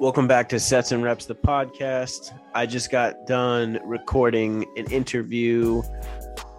Welcome 0.00 0.28
back 0.28 0.48
to 0.50 0.60
Sets 0.60 0.92
and 0.92 1.02
Reps, 1.02 1.26
the 1.26 1.34
podcast. 1.34 2.32
I 2.54 2.66
just 2.66 2.88
got 2.88 3.26
done 3.26 3.80
recording 3.84 4.64
an 4.76 4.88
interview, 4.92 5.82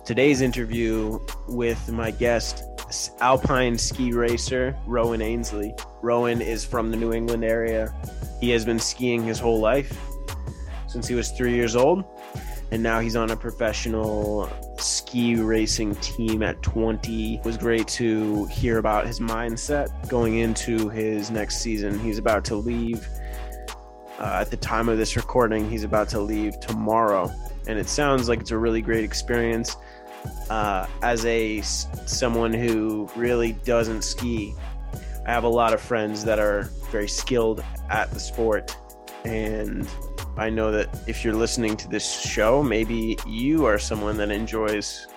today's 0.04 0.41
interview 0.41 1.20
with 1.47 1.89
my 1.89 2.12
guest, 2.12 2.65
alpine 3.21 3.77
ski 3.77 4.12
racer 4.12 4.77
Rowan 4.86 5.21
Ainsley. 5.21 5.73
Rowan 6.02 6.41
is 6.41 6.66
from 6.66 6.91
the 6.91 6.98
New 6.98 7.13
England 7.13 7.45
area. 7.45 7.95
He 8.41 8.49
has 8.49 8.66
been 8.66 8.77
skiing 8.77 9.23
his 9.23 9.40
whole 9.40 9.62
life 9.62 9.98
since 10.88 11.08
he 11.08 11.16
was 11.16 11.31
three 11.31 11.53
years 11.53 11.77
old, 11.77 12.03
and 12.71 12.84
now 12.84 12.99
he's 12.99 13.16
on 13.16 13.31
a 13.31 13.38
professional 13.38 14.49
ski 14.80 15.35
racing 15.35 15.95
team 15.95 16.44
at 16.44 16.62
20. 16.62 17.35
It 17.35 17.45
was 17.45 17.55
great 17.55 17.88
to 17.88 18.48
hear 18.48 18.80
about 18.80 19.08
his 19.08 19.21
mindset 19.21 20.09
going 20.09 20.40
into 20.40 20.90
his 20.90 21.31
next 21.31 21.62
season. 21.62 21.98
He's 21.99 22.17
about 22.17 22.44
to 22.45 22.58
leave 22.58 23.08
uh, 24.20 24.40
at 24.41 24.52
the 24.52 24.58
time 24.58 24.90
of 24.90 24.98
this 24.98 25.16
recording, 25.16 25.70
he's 25.70 25.84
about 25.84 26.09
to 26.09 26.20
leave 26.20 26.59
tomorrow, 26.59 27.32
and 27.68 27.80
it 27.80 27.88
sounds 27.88 28.28
like 28.28 28.42
it's 28.42 28.52
a 28.52 28.58
really 28.58 28.82
great 28.82 29.04
experience. 29.04 29.78
Uh, 30.50 30.86
as 31.02 31.26
a 31.26 31.62
someone 31.62 32.52
who 32.52 33.09
really 33.16 33.54
doesn't 33.64 34.02
ski, 34.02 34.54
I 35.26 35.32
have 35.32 35.45
a 35.45 35.50
lot 35.50 35.73
of 35.73 35.80
friends 35.80 36.26
that 36.26 36.38
are 36.38 36.64
very 36.92 37.08
skilled 37.08 37.64
at 37.90 38.12
the 38.12 38.20
sport, 38.20 38.76
and 39.23 39.88
I 40.36 40.50
know 40.50 40.72
that 40.72 40.90
if 41.08 41.23
you're 41.23 41.34
listening 41.34 41.78
to 41.78 41.88
this 41.88 42.22
show, 42.22 42.62
maybe 42.62 43.17
you 43.26 43.66
are 43.66 43.80
someone 43.80 44.17
that 44.17 44.31
enjoys 44.31 45.08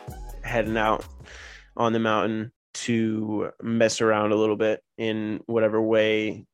heading 0.42 0.77
out 0.77 1.05
on 1.77 1.92
the 1.92 1.98
mountain 1.98 2.53
to 2.75 3.50
mess 3.61 4.00
around 4.00 4.30
a 4.30 4.37
little 4.37 4.56
bit 4.56 4.83
in 4.97 5.41
whatever 5.47 5.83
way 5.83 6.47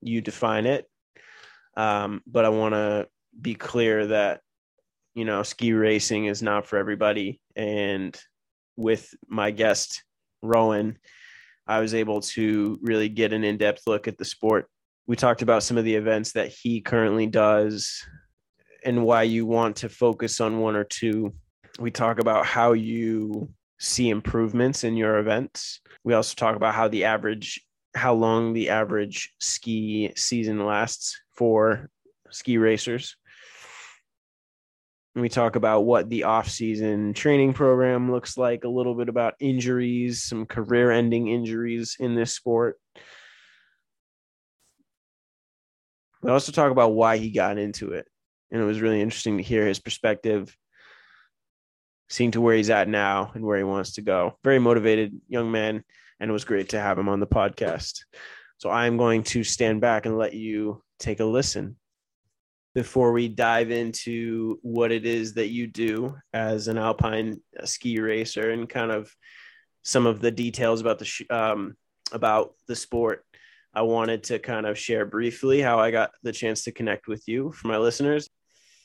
you 0.00 0.20
define 0.20 0.66
it 0.66 0.88
um, 1.76 2.22
but 2.26 2.44
I 2.44 2.50
want 2.50 2.74
to 2.74 3.08
be 3.40 3.54
clear 3.54 4.06
that, 4.08 4.40
you 5.14 5.24
know, 5.24 5.42
ski 5.42 5.72
racing 5.72 6.26
is 6.26 6.42
not 6.42 6.66
for 6.66 6.76
everybody. 6.76 7.40
And 7.56 8.18
with 8.76 9.14
my 9.28 9.50
guest, 9.50 10.02
Rowan, 10.42 10.98
I 11.66 11.80
was 11.80 11.94
able 11.94 12.20
to 12.20 12.78
really 12.82 13.08
get 13.08 13.32
an 13.32 13.44
in 13.44 13.56
depth 13.56 13.82
look 13.86 14.08
at 14.08 14.18
the 14.18 14.24
sport. 14.24 14.68
We 15.06 15.16
talked 15.16 15.42
about 15.42 15.62
some 15.62 15.78
of 15.78 15.84
the 15.84 15.94
events 15.94 16.32
that 16.32 16.48
he 16.48 16.80
currently 16.80 17.26
does 17.26 18.04
and 18.84 19.04
why 19.04 19.22
you 19.22 19.46
want 19.46 19.76
to 19.76 19.88
focus 19.88 20.40
on 20.40 20.58
one 20.58 20.76
or 20.76 20.84
two. 20.84 21.32
We 21.78 21.90
talk 21.90 22.18
about 22.18 22.46
how 22.46 22.72
you 22.72 23.50
see 23.78 24.10
improvements 24.10 24.84
in 24.84 24.96
your 24.96 25.18
events. 25.18 25.80
We 26.04 26.14
also 26.14 26.34
talk 26.34 26.56
about 26.56 26.74
how 26.74 26.88
the 26.88 27.04
average 27.04 27.60
how 27.94 28.14
long 28.14 28.54
the 28.54 28.70
average 28.70 29.34
ski 29.38 30.12
season 30.16 30.64
lasts 30.64 31.20
for 31.34 31.88
ski 32.30 32.58
racers. 32.58 33.16
we 35.14 35.28
talk 35.28 35.56
about 35.56 35.84
what 35.84 36.08
the 36.08 36.24
off-season 36.24 37.12
training 37.12 37.52
program 37.52 38.10
looks 38.10 38.38
like, 38.38 38.64
a 38.64 38.68
little 38.68 38.94
bit 38.94 39.08
about 39.08 39.34
injuries, 39.40 40.22
some 40.22 40.46
career-ending 40.46 41.28
injuries 41.28 41.96
in 42.00 42.14
this 42.14 42.34
sport. 42.34 42.78
We 46.22 46.30
also 46.30 46.52
talk 46.52 46.70
about 46.70 46.94
why 46.94 47.18
he 47.18 47.30
got 47.30 47.58
into 47.58 47.92
it. 47.92 48.06
And 48.50 48.60
it 48.60 48.64
was 48.64 48.80
really 48.80 49.00
interesting 49.00 49.36
to 49.36 49.42
hear 49.42 49.66
his 49.66 49.80
perspective, 49.80 50.56
seeing 52.08 52.30
to 52.32 52.40
where 52.40 52.56
he's 52.56 52.70
at 52.70 52.88
now 52.88 53.32
and 53.34 53.44
where 53.44 53.58
he 53.58 53.64
wants 53.64 53.94
to 53.94 54.02
go. 54.02 54.38
Very 54.44 54.58
motivated 54.58 55.20
young 55.28 55.50
man 55.50 55.84
and 56.22 56.30
it 56.30 56.32
was 56.32 56.44
great 56.44 56.68
to 56.68 56.80
have 56.80 56.96
him 56.96 57.08
on 57.08 57.18
the 57.18 57.26
podcast. 57.26 58.04
So 58.62 58.70
I'm 58.70 58.96
going 58.96 59.24
to 59.24 59.42
stand 59.42 59.80
back 59.80 60.06
and 60.06 60.16
let 60.16 60.34
you 60.34 60.84
take 61.00 61.18
a 61.18 61.24
listen 61.24 61.74
before 62.76 63.10
we 63.10 63.26
dive 63.26 63.72
into 63.72 64.60
what 64.62 64.92
it 64.92 65.04
is 65.04 65.34
that 65.34 65.48
you 65.48 65.66
do 65.66 66.14
as 66.32 66.68
an 66.68 66.78
alpine 66.78 67.40
ski 67.64 67.98
racer 67.98 68.52
and 68.52 68.68
kind 68.68 68.92
of 68.92 69.12
some 69.82 70.06
of 70.06 70.20
the 70.20 70.30
details 70.30 70.80
about 70.80 71.00
the 71.00 71.04
sh- 71.04 71.28
um, 71.28 71.74
about 72.12 72.54
the 72.68 72.76
sport. 72.76 73.24
I 73.74 73.82
wanted 73.82 74.22
to 74.24 74.38
kind 74.38 74.64
of 74.64 74.78
share 74.78 75.06
briefly 75.06 75.60
how 75.60 75.80
I 75.80 75.90
got 75.90 76.12
the 76.22 76.30
chance 76.30 76.62
to 76.62 76.70
connect 76.70 77.08
with 77.08 77.26
you 77.26 77.50
for 77.50 77.66
my 77.66 77.78
listeners 77.78 78.28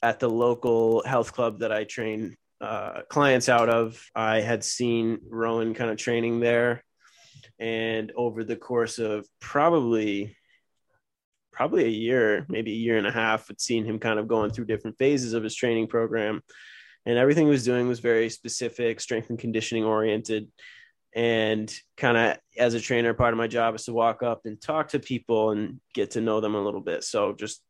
at 0.02 0.19
the 0.19 0.28
local 0.28 1.03
health 1.06 1.34
club 1.34 1.59
that 1.59 1.72
I 1.72 1.84
train 1.84 2.35
uh, 2.62 3.02
clients 3.12 3.47
out 3.47 3.69
of. 3.69 4.03
I 4.16 4.41
had 4.41 4.63
seen 4.63 5.19
Rowan 5.29 5.75
kind 5.75 5.91
of 5.91 5.97
training 5.97 6.40
there 6.40 6.84
and 7.59 8.12
over 8.16 8.44
the 8.44 8.56
course 8.56 9.00
of 9.00 9.28
probably 9.40 10.35
probably 11.51 11.85
a 11.85 11.90
year 11.90 12.45
maybe 12.50 12.72
a 12.72 12.75
year 12.75 12.97
and 12.97 13.07
a 13.07 13.12
half 13.12 13.50
i'd 13.50 13.59
seen 13.59 13.84
him 13.84 13.97
kind 13.97 14.19
of 14.19 14.28
going 14.28 14.51
through 14.51 14.66
different 14.66 14.97
phases 14.97 15.34
of 15.34 15.44
his 15.44 15.56
training 15.56 15.88
program. 15.88 16.41
And 17.06 17.17
everything 17.17 17.46
he 17.46 17.51
was 17.51 17.63
doing 17.63 17.88
was 17.88 18.01
very 18.01 18.29
specific 18.29 19.00
strength 19.00 19.29
and 19.29 19.40
conditioning 19.40 19.85
oriented. 19.85 20.50
And 21.16 21.73
kind 21.96 22.17
of 22.17 22.38
as 22.57 22.73
a 22.73 22.81
trainer 22.81 23.13
part 23.13 23.34
of 23.34 23.38
my 23.38 23.47
job 23.47 23.75
is 23.75 23.85
to 23.85 23.94
walk 23.94 24.23
up 24.23 24.41
and 24.44 24.59
talk 24.59 24.90
to 24.90 25.00
people 25.00 25.51
and 25.51 25.79
get 25.94 26.12
to 26.12 26.22
know 26.22 26.41
them 26.41 26.53
a 26.53 26.62
little 26.62 26.81
bit. 26.81 27.06
So 27.06 27.31
just 27.31 27.62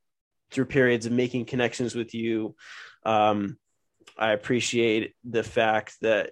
through 0.52 0.66
periods 0.66 1.06
of 1.06 1.12
making 1.12 1.46
connections 1.46 1.96
with 1.96 2.14
you 2.14 2.56
um, 3.04 3.58
i 4.18 4.32
appreciate 4.32 5.14
the 5.24 5.44
fact 5.44 5.96
that 6.02 6.32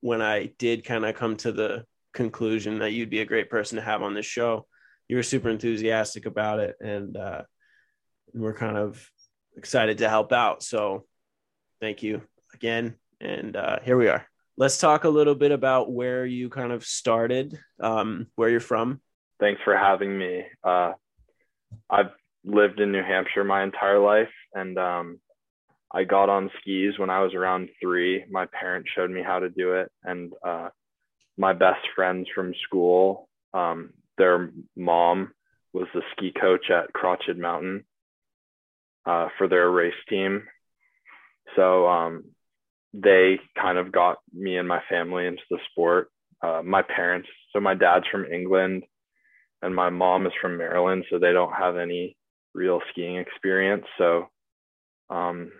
when 0.00 0.20
i 0.22 0.46
did 0.58 0.84
kind 0.84 1.04
of 1.04 1.14
come 1.14 1.36
to 1.36 1.52
the 1.52 1.84
conclusion 2.12 2.78
that 2.80 2.92
you'd 2.92 3.10
be 3.10 3.20
a 3.20 3.26
great 3.26 3.50
person 3.50 3.76
to 3.76 3.82
have 3.82 4.02
on 4.02 4.14
this 4.14 4.26
show. 4.26 4.66
You 5.08 5.16
were 5.16 5.22
super 5.22 5.50
enthusiastic 5.50 6.26
about 6.26 6.60
it, 6.60 6.76
and 6.80 7.16
uh, 7.16 7.42
we're 8.32 8.54
kind 8.54 8.76
of 8.76 9.04
excited 9.56 9.98
to 9.98 10.08
help 10.08 10.32
out. 10.32 10.62
So, 10.62 11.04
thank 11.80 12.02
you 12.02 12.22
again. 12.54 12.96
And 13.20 13.56
uh, 13.56 13.78
here 13.82 13.96
we 13.96 14.08
are. 14.08 14.26
Let's 14.56 14.78
talk 14.78 15.04
a 15.04 15.08
little 15.08 15.34
bit 15.34 15.52
about 15.52 15.90
where 15.90 16.26
you 16.26 16.48
kind 16.48 16.72
of 16.72 16.84
started, 16.84 17.58
um, 17.80 18.26
where 18.36 18.50
you're 18.50 18.60
from. 18.60 19.00
Thanks 19.38 19.60
for 19.64 19.76
having 19.76 20.18
me. 20.18 20.44
Uh, 20.62 20.92
I've 21.88 22.10
lived 22.44 22.80
in 22.80 22.92
New 22.92 23.02
Hampshire 23.02 23.44
my 23.44 23.62
entire 23.62 23.98
life, 23.98 24.28
and 24.54 24.78
um, 24.78 25.20
I 25.92 26.04
got 26.04 26.28
on 26.28 26.50
skis 26.60 26.98
when 26.98 27.10
I 27.10 27.22
was 27.22 27.34
around 27.34 27.70
three. 27.80 28.24
My 28.30 28.46
parents 28.46 28.90
showed 28.94 29.10
me 29.10 29.22
how 29.22 29.38
to 29.38 29.48
do 29.48 29.74
it, 29.74 29.90
and 30.04 30.32
uh, 30.46 30.68
my 31.40 31.54
best 31.54 31.80
friends 31.96 32.28
from 32.34 32.52
school, 32.66 33.28
um, 33.54 33.94
their 34.18 34.50
mom 34.76 35.32
was 35.72 35.86
the 35.94 36.02
ski 36.12 36.32
coach 36.38 36.70
at 36.70 36.92
Crotched 36.92 37.36
Mountain 37.36 37.84
uh, 39.06 39.28
for 39.38 39.48
their 39.48 39.70
race 39.70 39.94
team. 40.10 40.42
So 41.56 41.88
um, 41.88 42.24
they 42.92 43.40
kind 43.58 43.78
of 43.78 43.90
got 43.90 44.18
me 44.34 44.58
and 44.58 44.68
my 44.68 44.82
family 44.90 45.26
into 45.26 45.42
the 45.50 45.58
sport. 45.70 46.10
Uh, 46.42 46.60
my 46.62 46.82
parents, 46.82 47.28
so 47.54 47.60
my 47.60 47.74
dad's 47.74 48.06
from 48.12 48.26
England 48.26 48.82
and 49.62 49.74
my 49.74 49.88
mom 49.88 50.26
is 50.26 50.32
from 50.42 50.58
Maryland, 50.58 51.06
so 51.08 51.18
they 51.18 51.32
don't 51.32 51.54
have 51.54 51.78
any 51.78 52.16
real 52.54 52.80
skiing 52.90 53.16
experience. 53.16 53.84
So 53.96 54.28
um, 55.08 55.52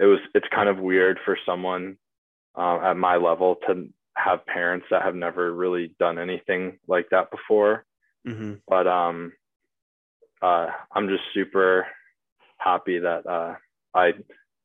it 0.00 0.06
was 0.06 0.18
it's 0.34 0.46
kind 0.52 0.68
of 0.68 0.78
weird 0.78 1.18
for 1.24 1.38
someone 1.46 1.96
uh, 2.56 2.78
at 2.82 2.96
my 2.96 3.16
level 3.16 3.56
to 3.68 3.88
have 4.22 4.46
parents 4.46 4.86
that 4.90 5.02
have 5.02 5.14
never 5.14 5.52
really 5.52 5.94
done 5.98 6.18
anything 6.18 6.78
like 6.86 7.08
that 7.10 7.30
before. 7.30 7.84
Mm-hmm. 8.26 8.54
But 8.68 8.86
um, 8.86 9.32
uh, 10.42 10.68
I'm 10.92 11.08
just 11.08 11.22
super 11.34 11.86
happy 12.58 12.98
that 12.98 13.26
uh, 13.26 13.54
I 13.94 14.12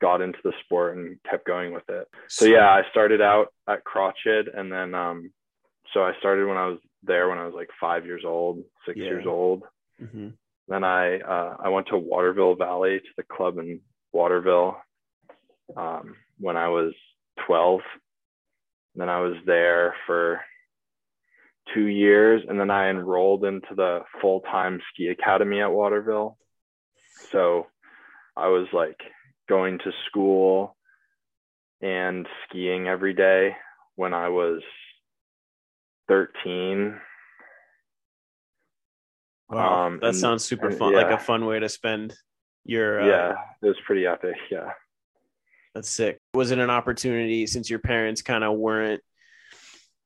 got 0.01 0.21
into 0.21 0.39
the 0.43 0.53
sport 0.63 0.97
and 0.97 1.17
kept 1.29 1.47
going 1.47 1.73
with 1.73 1.87
it. 1.89 2.07
So 2.27 2.45
yeah, 2.45 2.69
I 2.69 2.81
started 2.91 3.21
out 3.21 3.47
at 3.67 3.83
Crotched, 3.83 4.49
and 4.53 4.71
then 4.71 4.93
um, 4.93 5.31
so 5.93 6.01
I 6.01 6.13
started 6.19 6.47
when 6.47 6.57
I 6.57 6.67
was 6.67 6.79
there 7.03 7.29
when 7.29 7.37
I 7.37 7.45
was 7.45 7.53
like 7.55 7.69
five 7.79 8.05
years 8.05 8.23
old, 8.25 8.63
six 8.85 8.97
yeah. 8.97 9.05
years 9.05 9.25
old. 9.27 9.63
Mm-hmm. 10.01 10.29
Then 10.67 10.83
I 10.83 11.19
uh, 11.19 11.57
I 11.59 11.69
went 11.69 11.87
to 11.87 11.97
Waterville 11.97 12.55
Valley 12.55 12.99
to 12.99 13.09
the 13.17 13.23
club 13.23 13.57
in 13.57 13.79
Waterville 14.11 14.77
um, 15.77 16.15
when 16.39 16.57
I 16.57 16.69
was 16.69 16.93
12 17.47 17.81
and 17.81 18.01
then 18.95 19.09
I 19.09 19.19
was 19.19 19.35
there 19.45 19.95
for 20.05 20.41
two 21.73 21.85
years, 21.85 22.43
and 22.47 22.59
then 22.59 22.69
I 22.69 22.89
enrolled 22.89 23.43
into 23.45 23.75
the 23.75 24.01
full 24.21 24.41
time 24.41 24.81
ski 24.93 25.07
academy 25.07 25.61
at 25.61 25.71
Waterville. 25.71 26.37
So 27.31 27.67
I 28.35 28.47
was 28.47 28.67
like 28.73 28.99
going 29.47 29.79
to 29.79 29.91
school 30.07 30.75
and 31.81 32.27
skiing 32.47 32.87
every 32.87 33.13
day 33.13 33.55
when 33.95 34.13
I 34.13 34.29
was 34.29 34.61
13. 36.07 36.99
Wow, 39.49 39.85
um, 39.85 39.99
that 40.01 40.07
and, 40.07 40.15
sounds 40.15 40.43
super 40.43 40.71
fun. 40.71 40.93
Yeah. 40.93 41.03
Like 41.03 41.19
a 41.19 41.23
fun 41.23 41.45
way 41.45 41.59
to 41.59 41.69
spend 41.69 42.15
your. 42.63 43.01
Uh, 43.01 43.07
yeah, 43.07 43.35
it 43.61 43.67
was 43.67 43.77
pretty 43.85 44.07
epic. 44.07 44.35
Yeah. 44.49 44.71
That's 45.75 45.89
sick. 45.89 46.17
Was 46.33 46.51
it 46.51 46.59
an 46.59 46.69
opportunity 46.69 47.45
since 47.45 47.69
your 47.69 47.79
parents 47.79 48.21
kind 48.21 48.43
of 48.43 48.57
weren't 48.57 49.01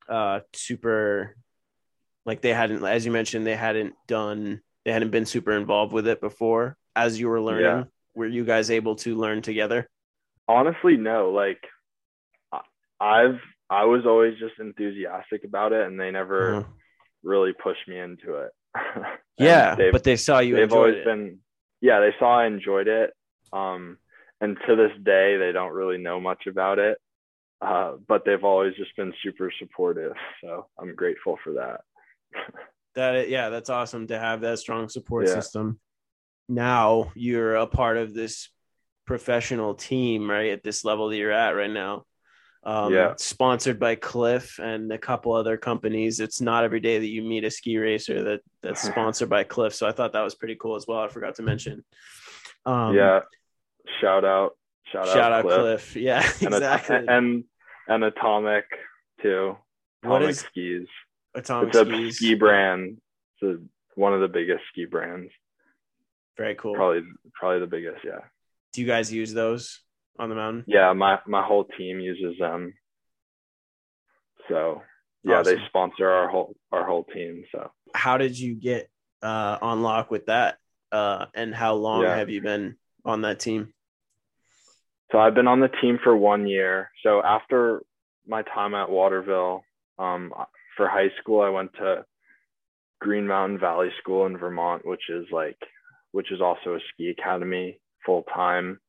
uh 0.10 0.39
super 0.54 1.36
like 2.25 2.42
they 2.42 2.51
hadn't 2.54 2.83
as 2.83 3.06
you 3.06 3.12
mentioned 3.12 3.45
they 3.45 3.56
hadn't 3.56 3.94
done 4.07 4.60
they 4.83 4.92
hadn't 4.92 5.12
been 5.12 5.27
super 5.27 5.51
involved 5.51 5.94
with 5.94 6.07
it 6.07 6.19
before. 6.19 6.75
As 6.95 7.19
you 7.19 7.30
were 7.30 7.39
learning, 7.39 7.63
Yeah. 7.66 7.83
were 8.16 8.25
you 8.27 8.44
guys 8.44 8.71
able 8.71 8.95
to 8.98 9.16
learn 9.16 9.42
together? 9.44 9.88
Honestly, 10.48 10.98
no. 10.98 11.30
Like, 11.31 11.60
I- 12.51 12.62
I've 13.00 13.39
I 13.69 13.86
was 13.86 14.06
always 14.07 14.38
just 14.39 14.60
enthusiastic 14.60 15.44
about 15.44 15.74
it, 15.74 15.86
and 15.86 16.00
they 16.00 16.10
never 16.10 16.56
Uh-huh. 16.56 16.69
really 17.24 17.54
pushed 17.54 17.88
me 17.88 18.00
into 18.00 18.36
it. 18.36 18.51
Yeah, 19.38 19.75
but 19.92 20.04
they 20.04 20.15
saw 20.18 20.39
you 20.39 20.56
they've 20.56 20.63
enjoyed 20.63 20.77
always 20.77 20.95
it. 20.98 21.06
been 21.06 21.39
yeah 21.81 22.01
they 22.01 22.13
saw 22.19 22.39
i 22.39 22.45
enjoyed 22.45 22.89
it 22.89 23.13
um 23.54 23.98
and 24.41 24.57
to 24.68 24.75
this 24.75 24.91
day 25.03 25.38
they 25.38 25.51
don't 25.51 25.74
really 25.74 25.97
know 25.97 26.19
much 26.19 26.47
about 26.47 26.80
it 26.80 26.97
uh 27.62 27.94
but 28.07 28.24
they've 28.25 28.44
always 28.44 28.74
just 28.75 28.95
been 28.95 29.13
super 29.24 29.51
supportive 29.59 30.13
so 30.41 30.68
i'm 30.80 30.95
grateful 30.95 31.38
for 31.44 31.53
that 31.53 31.81
That 32.95 33.30
yeah, 33.30 33.50
that's 33.50 33.69
awesome 33.69 34.07
to 34.07 34.18
have 34.18 34.41
that 34.41 34.57
strong 34.59 34.89
support 34.89 35.27
Yeah. 35.27 35.36
system. 35.36 35.80
Now 36.50 37.12
you're 37.15 37.56
a 37.56 37.68
part 37.68 37.97
of 37.97 38.15
this 38.15 38.50
professional 39.06 39.75
team, 39.75 40.30
right? 40.30 40.51
At 40.51 40.63
this 40.63 40.83
level 40.83 41.07
that 41.09 41.15
you're 41.15 41.31
at 41.31 41.51
right 41.51 41.69
now. 41.69 42.06
Um, 42.63 42.91
Yeah. 42.91 43.13
sponsored 43.18 43.80
by 43.80 43.94
Clif 43.95 44.57
and 44.59 44.91
a 44.91 44.97
couple 44.97 45.33
other 45.33 45.56
companies. 45.56 46.19
It's 46.19 46.41
not 46.41 46.63
every 46.63 46.80
day 46.80 46.97
that 46.97 47.07
you 47.07 47.21
meet 47.21 47.45
a 47.45 47.51
ski 47.51 47.77
racer 47.77 48.24
that 48.24 48.41
that's 48.63 48.81
sponsored 48.91 49.30
by 49.30 49.44
Clif. 49.44 49.74
So 49.75 49.88
I 49.88 49.91
thought 49.91 50.13
that 50.13 50.24
was 50.24 50.36
pretty 50.36 50.56
cool 50.56 50.75
as 50.75 50.86
well. 50.88 51.00
I 51.00 51.07
forgot 51.09 51.36
to 51.36 51.44
mention. 51.44 51.86
Um, 52.65 52.95
yeah 52.95 53.21
shout 54.01 54.25
out 54.25 54.51
shout, 54.91 55.07
Shout 55.07 55.31
out 55.31 55.44
Clif. 55.44 55.56
Clif. 55.57 55.95
Yeah, 55.95 56.19
and, 56.41 56.53
exactly. 56.53 57.06
and 57.07 57.44
and 57.88 58.03
atomic 58.03 58.65
too 59.21 59.56
What 60.01 60.18
atomic 60.21 60.30
is 60.30 60.39
skis 60.39 60.88
Atomic 61.36 61.69
it's 61.69 61.77
a 61.77 61.86
skis. 61.86 62.15
ski 62.18 62.33
brand 62.36 62.97
it's 63.41 63.59
a, 63.59 64.00
one 64.00 64.13
of 64.13 64.21
the 64.21 64.27
biggest 64.27 64.62
ski 64.71 64.86
brands 64.86 65.31
Very 66.38 66.56
cool. 66.56 66.74
probably 66.75 67.01
probably 67.33 67.59
the 67.59 67.68
biggest 67.68 68.00
yeah 68.06 68.19
Do 68.74 68.81
you 68.81 68.88
guys 68.88 69.12
use 69.12 69.33
those 69.33 69.81
on 70.18 70.30
the 70.30 70.36
mountain? 70.36 70.63
yeah 70.68 70.94
my 70.94 71.19
my 71.27 71.44
whole 71.45 71.65
team 71.77 72.00
uses 72.00 72.38
them 72.39 72.74
so 74.47 74.81
yeah 75.24 75.41
they 75.44 75.57
sponsor 75.68 76.09
our 76.09 76.30
whole 76.30 76.56
our 76.71 76.86
whole 76.86 77.03
team 77.06 77.44
so 77.51 77.71
how 77.94 78.18
did 78.18 78.38
you 78.39 78.56
get 78.56 78.89
uh, 79.21 79.57
on 79.62 79.81
lock 79.81 80.09
with 80.12 80.27
that? 80.27 80.57
Uh, 80.91 81.25
and 81.33 81.53
how 81.53 81.74
long 81.74 82.03
Yeah. 82.03 82.15
have 82.15 82.30
you 82.30 82.39
been 82.41 82.77
on 83.03 83.24
that 83.24 83.39
team? 83.39 83.74
So 85.11 85.17
i've 85.17 85.35
been 85.35 85.47
on 85.47 85.59
the 85.59 85.69
team 85.81 86.00
for 86.03 86.15
one 86.15 86.47
year. 86.47 86.89
So 87.03 87.21
after 87.23 87.83
my 88.27 88.44
time 88.44 88.75
at 88.75 88.89
waterville 88.89 89.63
um, 89.97 90.33
for 90.77 90.88
high 90.88 91.09
school 91.19 91.41
i 91.41 91.50
went 91.50 91.73
to 91.73 92.06
green 93.01 93.27
mountain 93.27 93.59
valley 93.59 93.89
school 94.00 94.25
in 94.25 94.38
vermont 94.38 94.85
which 94.85 95.09
is 95.09 95.25
like 95.31 95.57
which 96.11 96.31
is 96.31 96.41
also 96.41 96.75
a 96.75 96.79
ski 96.94 97.09
academy 97.09 97.79
full 98.06 98.23
time 98.33 98.79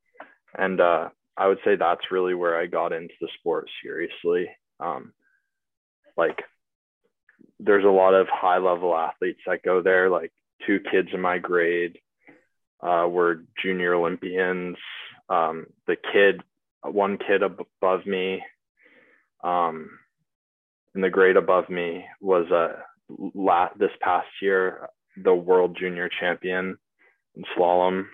and 0.57 0.81
uh, 0.81 1.09
i 1.37 1.47
would 1.47 1.59
say 1.65 1.77
that's 1.77 2.11
really 2.11 2.35
where 2.35 2.61
i 2.61 2.67
got 2.67 2.93
into 2.93 3.15
the 3.21 3.29
sport 3.39 3.69
seriously. 3.83 4.49
Um, 4.81 5.13
like 6.17 6.43
there's 7.59 7.85
a 7.85 7.89
lot 7.89 8.15
of 8.15 8.27
high 8.31 8.59
level 8.59 8.97
athletes 8.97 9.41
that 9.47 9.63
go 9.63 9.83
there. 9.83 10.09
Like 10.09 10.33
two 10.67 10.81
kids 10.91 11.09
in 11.13 11.21
my 11.21 11.39
grade 11.39 11.99
uh, 12.83 13.07
were 13.09 13.45
junior 13.63 13.95
olympians 13.95 14.77
um, 15.31 15.67
the 15.87 15.97
kid 16.13 16.43
one 16.83 17.19
kid 17.19 17.43
ab- 17.43 17.65
above 17.83 18.07
me 18.07 18.43
um, 19.43 19.91
in 20.95 21.01
the 21.01 21.11
grade 21.11 21.37
above 21.37 21.69
me 21.69 22.05
was 22.21 22.51
uh, 22.51 22.81
la- 23.35 23.73
this 23.79 23.91
past 24.01 24.29
year 24.43 24.89
the 25.23 25.35
world 25.35 25.77
junior 25.79 26.09
champion 26.21 26.77
in 27.37 27.45
slalom. 27.57 28.07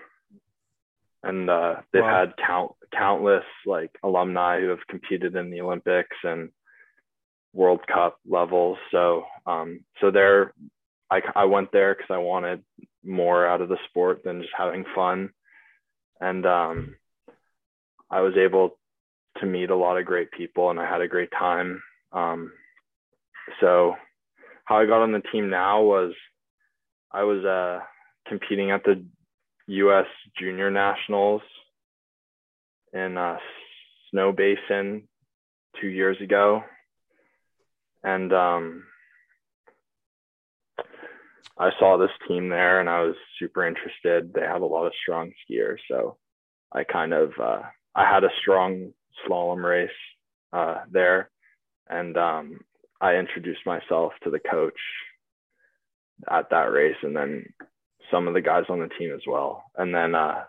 And 1.23 1.49
uh, 1.49 1.77
they've 1.91 2.01
Wow. 2.03 2.25
had 2.25 2.33
count 2.45 2.71
countless 2.93 3.43
like 3.65 3.91
alumni 4.03 4.59
who 4.61 4.69
have 4.69 4.85
competed 4.89 5.35
in 5.35 5.49
the 5.49 5.61
olympics 5.61 6.15
and 6.23 6.49
world 7.53 7.81
cup 7.91 8.19
levels. 8.27 8.77
So 8.91 9.23
um, 9.45 9.81
so 9.99 10.11
they're 10.11 10.53
I, 11.09 11.21
I 11.35 11.45
went 11.45 11.71
there 11.71 11.95
because 11.95 12.09
i 12.13 12.17
wanted 12.17 12.63
more 13.03 13.47
out 13.47 13.61
of 13.61 13.69
the 13.69 13.77
sport 13.89 14.23
than 14.23 14.41
just 14.41 14.53
having 14.57 14.85
fun. 14.93 15.29
And 16.19 16.45
um, 16.45 16.95
i 18.09 18.21
was 18.21 18.35
able 18.37 18.77
to 19.39 19.45
meet 19.45 19.69
a 19.69 19.75
lot 19.75 19.97
of 19.97 20.05
great 20.05 20.31
people 20.31 20.69
and 20.69 20.79
i 20.79 20.89
had 20.89 21.01
a 21.01 21.07
great 21.07 21.29
time 21.37 21.81
um, 22.11 22.51
so 23.59 23.95
how 24.65 24.77
i 24.77 24.85
got 24.85 25.01
on 25.01 25.11
the 25.11 25.21
team 25.31 25.49
now 25.49 25.81
was 25.81 26.13
i 27.11 27.23
was 27.23 27.43
uh, 27.45 27.79
competing 28.27 28.71
at 28.71 28.83
the 28.83 29.03
us 29.67 30.07
junior 30.37 30.71
nationals 30.71 31.41
in 32.93 33.17
uh, 33.17 33.37
Snowbasin 34.13 35.03
two 35.81 35.87
years 35.87 36.19
ago 36.21 36.63
and 38.03 38.31
um, 38.31 38.83
I 41.59 41.71
saw 41.79 41.97
this 41.97 42.11
team 42.27 42.49
there 42.49 42.79
and 42.79 42.89
I 42.89 43.01
was 43.01 43.15
super 43.39 43.65
interested. 43.65 44.33
They 44.33 44.41
have 44.41 44.61
a 44.61 44.65
lot 44.65 44.85
of 44.85 44.93
strong 45.01 45.31
skiers, 45.31 45.79
so 45.89 46.17
I 46.71 46.83
kind 46.83 47.13
of 47.13 47.31
uh, 47.41 47.61
I 47.97 48.05
had 48.07 48.23
a 48.23 48.29
strong 48.39 48.93
slalom 49.25 49.63
race 49.63 49.89
uh, 50.53 50.81
there, 50.91 51.31
and 51.89 52.15
um, 52.15 52.59
I 53.01 53.15
introduced 53.15 53.65
myself 53.65 54.13
to 54.23 54.29
the 54.29 54.39
coach 54.39 54.79
at 56.29 56.51
that 56.51 56.71
race, 56.71 56.95
and 57.01 57.15
then 57.15 57.47
some 58.11 58.27
of 58.27 58.35
the 58.35 58.41
guys 58.41 58.65
on 58.69 58.79
the 58.79 58.89
team 58.99 59.11
as 59.13 59.21
well. 59.27 59.63
And 59.75 59.93
then 59.93 60.13
uh, 60.13 60.43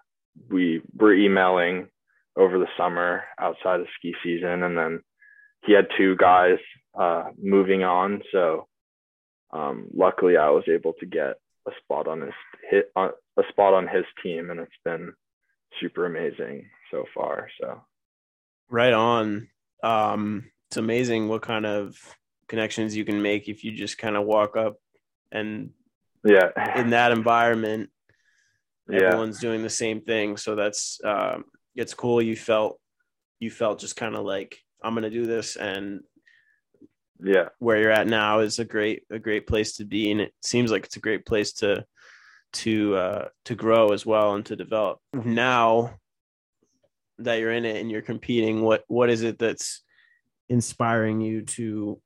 we 0.51 0.83
were 0.95 1.15
emailing 1.15 1.89
over 2.37 2.59
the 2.59 2.69
summer 2.77 3.25
outside 3.41 3.81
of 3.81 3.87
ski 3.99 4.15
season, 4.23 4.63
and 4.63 4.77
then 4.77 5.01
he 5.65 5.73
had 5.73 5.89
two 5.97 6.17
guys 6.17 6.59
uh, 7.01 7.31
moving 7.43 7.83
on, 7.83 8.21
so 8.31 8.69
um, 9.53 9.89
luckily 9.95 10.37
I 10.37 10.51
was 10.51 10.65
able 10.69 10.93
to 11.01 11.07
get 11.07 11.41
a 11.67 11.71
spot 11.83 12.09
on 12.09 12.21
his 12.21 12.35
hit 12.71 12.93
on 12.95 13.11
a 13.39 13.43
spot 13.49 13.73
on 13.73 13.89
his 13.89 14.05
team, 14.23 14.51
and 14.51 14.61
it's 14.61 14.71
been 14.85 15.15
super 15.81 16.05
amazing 16.05 16.67
so 16.91 17.05
far. 17.15 17.49
So 17.61 17.83
Right 18.71 18.93
on. 18.93 19.49
Um, 19.83 20.51
it's 20.69 20.77
amazing 20.77 21.29
what 21.29 21.43
kind 21.43 21.65
of 21.65 21.97
connections 22.49 22.97
you 22.97 23.05
can 23.05 23.23
make 23.23 23.49
if 23.49 23.65
you 23.65 23.73
just 23.73 23.99
kind 23.99 24.17
of 24.17 24.25
walk 24.25 24.57
up 24.57 24.77
and 25.31 25.71
yeah, 26.25 26.79
in 26.79 26.91
that 26.91 27.13
environment, 27.13 27.91
yeah, 28.89 29.03
everyone's 29.03 29.39
doing 29.39 29.63
the 29.63 29.71
same 29.71 30.01
thing. 30.01 30.37
So 30.37 30.57
that's 30.57 31.01
um, 31.05 31.45
it's 31.75 31.95
cool. 31.95 32.21
You 32.21 32.37
felt 32.37 32.81
you 33.39 33.51
felt 33.51 33.79
just 33.79 33.97
kind 33.97 34.17
of 34.17 34.25
like 34.25 34.59
I'm 34.83 34.95
gonna 34.95 35.11
do 35.11 35.27
this, 35.27 35.57
and 35.57 36.01
yeah, 37.23 37.51
where 37.61 37.79
you're 37.79 37.93
at 37.93 38.09
now 38.09 38.41
is 38.41 38.59
a 38.59 38.65
great 38.65 39.05
a 39.11 39.19
great 39.19 39.47
place 39.47 39.77
to 39.77 39.85
be, 39.85 40.11
and 40.11 40.21
it 40.21 40.33
seems 40.43 40.71
like 40.71 40.85
it's 40.85 40.97
a 40.97 41.01
great 41.01 41.25
place 41.25 41.53
to 41.55 41.85
to 42.55 42.97
uh, 42.97 43.29
to 43.45 43.55
grow 43.55 43.93
as 43.93 44.05
well 44.05 44.35
and 44.35 44.45
to 44.47 44.57
develop. 44.57 44.99
Now 45.15 45.95
that 47.19 47.39
you're 47.41 47.53
in 47.53 47.65
it 47.65 47.77
and 47.81 47.91
you're 47.91 48.03
competing, 48.03 48.63
what 48.63 48.85
what 48.89 49.11
is 49.11 49.23
it 49.23 49.39
that's 49.39 49.83
inspiring 50.49 51.21
you 51.21 51.43
to? 51.43 52.01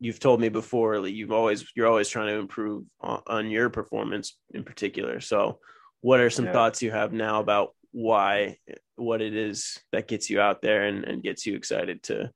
You've 0.00 0.20
told 0.20 0.40
me 0.40 0.48
before, 0.48 0.98
like 1.00 1.14
you've 1.14 1.32
always 1.32 1.64
you're 1.74 1.86
always 1.86 2.08
trying 2.08 2.28
to 2.28 2.34
improve 2.38 2.84
on, 3.00 3.22
on 3.26 3.50
your 3.50 3.70
performance 3.70 4.36
in 4.52 4.64
particular. 4.64 5.20
So, 5.20 5.60
what 6.00 6.20
are 6.20 6.30
some 6.30 6.46
Yeah. 6.46 6.52
thoughts 6.52 6.82
you 6.82 6.90
have 6.90 7.12
now 7.12 7.40
about 7.40 7.74
why 7.92 8.58
what 8.96 9.22
it 9.22 9.34
is 9.36 9.78
that 9.92 10.08
gets 10.08 10.28
you 10.28 10.40
out 10.40 10.60
there 10.62 10.84
and, 10.84 11.04
and 11.04 11.22
gets 11.22 11.46
you 11.46 11.54
excited 11.54 12.02
to 12.04 12.30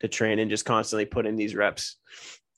to 0.00 0.08
train 0.08 0.38
and 0.38 0.50
just 0.50 0.64
constantly 0.64 1.04
put 1.04 1.26
in 1.26 1.36
these 1.36 1.54
reps 1.54 1.98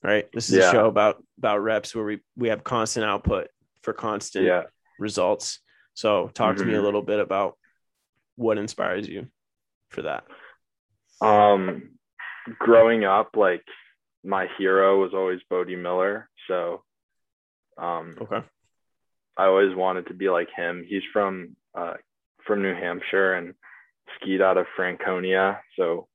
right 0.04 0.28
this 0.32 0.48
is 0.48 0.56
a 0.58 0.70
show 0.70 0.86
about 0.86 1.22
about 1.36 1.58
reps 1.58 1.94
where 1.94 2.04
we 2.04 2.20
we 2.36 2.48
have 2.48 2.62
constant 2.62 3.04
output 3.04 3.48
for 3.82 3.92
constant 3.92 4.46
yeah. 4.46 4.62
results 5.00 5.58
so 5.94 6.28
talk 6.32 6.56
to 6.56 6.64
me 6.64 6.74
a 6.74 6.78
Mhm. 6.78 6.84
little 6.84 7.02
bit 7.02 7.18
about 7.18 7.58
what 8.36 8.58
inspires 8.58 9.08
you 9.08 9.26
for 9.90 10.02
that 10.02 10.24
Um, 11.20 11.90
growing 12.58 13.04
up, 13.04 13.30
like 13.36 13.64
my 14.24 14.46
hero 14.58 15.00
was 15.00 15.12
always 15.14 15.40
Bode 15.48 15.68
Miller, 15.78 16.28
so 16.48 16.82
um, 17.78 18.14
okay 18.20 18.44
I 19.36 19.46
always 19.46 19.74
wanted 19.74 20.06
to 20.08 20.14
be 20.14 20.30
like 20.30 20.48
him. 20.56 20.84
He's 20.88 21.02
from 21.12 21.56
uh, 21.74 21.94
from 22.46 22.62
New 22.62 22.74
Hampshire 22.74 23.34
and 23.34 23.54
skied 24.16 24.40
out 24.40 24.58
of 24.58 24.66
Franconia, 24.76 25.60
so 25.76 26.06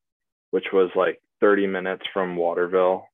which 0.51 0.65
was 0.71 0.89
like 0.95 1.21
30 1.41 1.67
minutes 1.67 2.03
from 2.13 2.35
Waterville. 2.35 3.05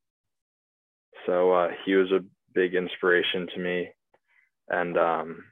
So 1.25 1.51
uh, 1.53 1.69
he 1.85 1.95
was 1.95 2.11
a 2.11 2.23
big 2.53 2.75
inspiration 2.75 3.47
to 3.53 3.59
me, 3.59 3.89
and 4.69 4.97
um, 4.97 5.43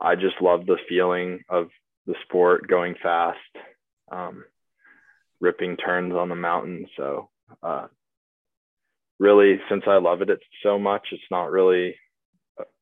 I 0.00 0.14
just 0.14 0.40
love 0.42 0.66
the 0.66 0.78
feeling 0.88 1.40
of 1.48 1.68
the 2.06 2.14
sport 2.24 2.68
going 2.68 2.94
fast, 3.02 3.38
um, 4.10 4.44
ripping 5.40 5.76
turns 5.76 6.14
on 6.14 6.28
the 6.28 6.34
mountain. 6.34 6.86
So 6.96 7.30
uh, 7.62 7.86
really, 9.18 9.60
since 9.68 9.84
I 9.86 9.96
love 9.96 10.22
it, 10.22 10.30
so 10.62 10.78
much. 10.78 11.08
It's 11.12 11.22
not 11.30 11.50
really 11.50 11.96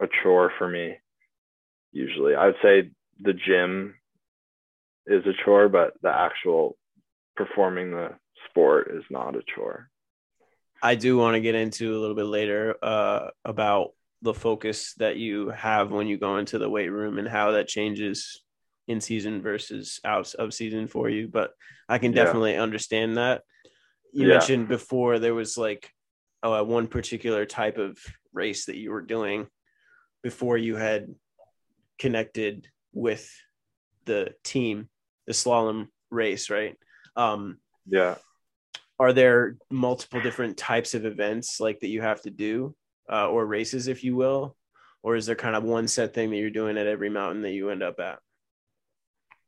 a 0.01 0.07
chore 0.23 0.53
for 0.59 0.69
me. 0.69 0.97
Usually, 1.93 2.35
I 2.35 2.47
would 2.47 2.57
say 2.63 2.91
the 3.21 3.33
gym 3.33 3.95
is 5.07 5.25
a 5.27 5.45
chore, 5.45 5.69
but 5.69 5.95
the 6.03 6.11
actual 6.11 6.77
performing 7.37 7.91
the 7.91 8.11
sport 8.49 8.91
is 8.95 9.05
not 9.11 9.37
a 9.37 9.43
chore. 9.55 9.91
I 10.83 10.97
do 10.97 11.17
want 11.17 11.35
to 11.35 11.41
get 11.41 11.55
into 11.55 11.97
a 11.97 11.99
little 11.99 12.17
bit 12.17 12.27
later 12.27 12.77
uh, 12.83 13.29
about 13.45 13.93
the 14.23 14.35
focus 14.35 14.95
that 14.95 15.17
you 15.17 15.51
have 15.51 15.91
when 15.91 16.07
you 16.07 16.19
go 16.19 16.39
into 16.39 16.59
the 16.59 16.69
weight 16.69 16.89
room 16.89 17.19
and 17.19 17.29
how 17.29 17.53
that 17.53 17.69
changes 17.69 18.43
in 18.87 19.01
season 19.01 19.43
versus 19.43 20.01
out 20.05 20.35
of 20.35 20.55
season 20.55 20.87
for 20.87 21.09
you. 21.09 21.29
But 21.29 21.53
I 21.89 21.99
can 21.99 22.13
definitely 22.13 22.55
yeah. 22.55 22.63
understand 22.63 23.17
that. 23.17 23.43
You 24.13 24.29
yeah. 24.29 24.39
mentioned 24.39 24.69
before 24.69 25.19
there 25.19 25.35
was 25.35 25.57
like 25.57 25.91
oh, 26.43 26.63
one 26.63 26.87
particular 26.87 27.47
type 27.47 27.79
of 27.79 27.99
race 28.33 28.67
that 28.67 28.77
you 28.77 28.91
were 28.91 29.03
doing 29.03 29.47
before 30.23 30.57
you 30.57 30.77
had 30.77 31.15
connected 31.99 32.69
with 32.93 33.29
the 34.05 34.35
team, 34.45 34.89
the 35.27 35.33
slalom 35.33 35.89
race, 36.11 36.51
right? 36.51 36.77
Um, 37.17 37.59
yeah. 37.87 38.17
Are 38.99 39.13
there 39.13 39.57
multiple 39.71 40.21
different 40.21 40.57
types 40.57 40.95
of 40.95 41.05
events 41.05 41.59
like 41.61 41.81
that 41.81 41.89
you 41.89 42.01
have 42.01 42.23
to 42.23 42.31
do, 42.31 42.75
uh, 43.11 43.29
or 43.29 43.45
races, 43.45 43.89
if 43.89 44.05
you 44.05 44.15
will, 44.15 44.57
or 45.03 45.17
is 45.17 45.27
there 45.27 45.35
kind 45.35 45.57
of 45.57 45.65
one 45.65 45.89
set 45.89 46.15
thing 46.15 46.31
that 46.31 46.37
you're 46.37 46.51
doing 46.51 46.79
at 46.79 46.87
every 46.87 47.11
mountain 47.11 47.43
that 47.43 47.53
you 47.53 47.71
end 47.71 47.83
up 47.83 47.99
at? 47.99 48.19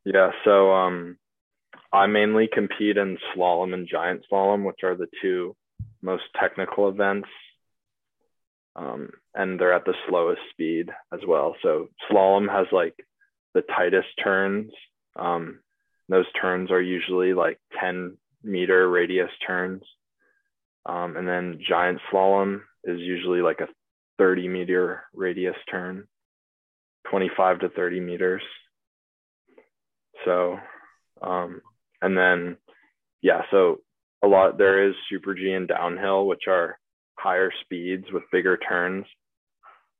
Yeah. 0.05 0.31
So 0.45 0.71
um, 0.71 1.17
I 1.91 2.07
mainly 2.07 2.49
compete 2.51 2.97
in 2.97 3.17
slalom 3.35 3.73
and 3.73 3.87
giant 3.87 4.25
slalom, 4.31 4.65
which 4.65 4.83
are 4.83 4.95
the 4.95 5.07
two 5.21 5.55
most 6.01 6.23
technical 6.39 6.89
events. 6.89 7.27
Um, 8.75 9.09
and 9.33 9.59
they're 9.59 9.73
at 9.73 9.85
the 9.85 9.95
slowest 10.07 10.41
speed 10.51 10.89
as 11.11 11.21
well. 11.27 11.55
So 11.63 11.89
slalom 12.09 12.49
has 12.49 12.67
like 12.71 12.93
the 13.53 13.61
tightest 13.61 14.07
turns. 14.23 14.71
Um, 15.15 15.59
those 16.09 16.25
turns 16.39 16.71
are 16.71 16.81
usually 16.81 17.33
like 17.33 17.59
10 17.81 18.17
meter 18.43 18.89
radius 18.89 19.31
turns. 19.45 19.83
Um, 20.85 21.17
and 21.17 21.27
then 21.27 21.59
giant 21.67 21.99
slalom 22.11 22.61
is 22.83 22.99
usually 22.99 23.41
like 23.41 23.59
a 23.59 23.67
30 24.17 24.47
meter 24.47 25.03
radius 25.13 25.55
turn, 25.69 26.07
25 27.09 27.59
to 27.59 27.69
30 27.69 27.99
meters. 27.99 28.41
So, 30.27 30.59
um, 31.21 31.61
and 32.01 32.17
then, 32.17 32.57
yeah, 33.21 33.43
so 33.49 33.77
a 34.21 34.27
lot, 34.27 34.57
there 34.57 34.89
is 34.89 34.95
super 35.09 35.33
G 35.33 35.53
and 35.53 35.69
downhill, 35.69 36.27
which 36.27 36.43
are 36.47 36.77
higher 37.17 37.49
speeds 37.61 38.05
with 38.11 38.23
bigger 38.31 38.57
turns. 38.57 39.05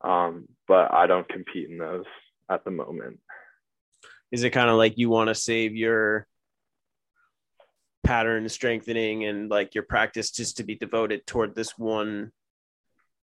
Um, 0.02 0.50
but 0.68 0.94
I 0.94 1.08
don't 1.08 1.28
compete 1.30 1.70
in 1.70 1.78
those 1.78 2.06
at 2.52 2.66
the 2.66 2.72
moment. 2.72 3.20
Is 4.32 4.44
it 4.44 4.50
kind 4.50 4.70
of 4.70 4.76
like 4.76 4.98
you 4.98 5.10
want 5.10 5.30
to 5.30 5.36
save 5.36 5.76
your 5.76 6.28
pattern 8.04 8.48
strengthening 8.50 9.24
and 9.24 9.50
like 9.50 9.76
your 9.76 9.84
practice 9.84 10.32
just 10.32 10.58
to 10.58 10.64
be 10.64 10.76
devoted 10.76 11.26
toward 11.26 11.56
this 11.56 11.78
one 11.78 12.32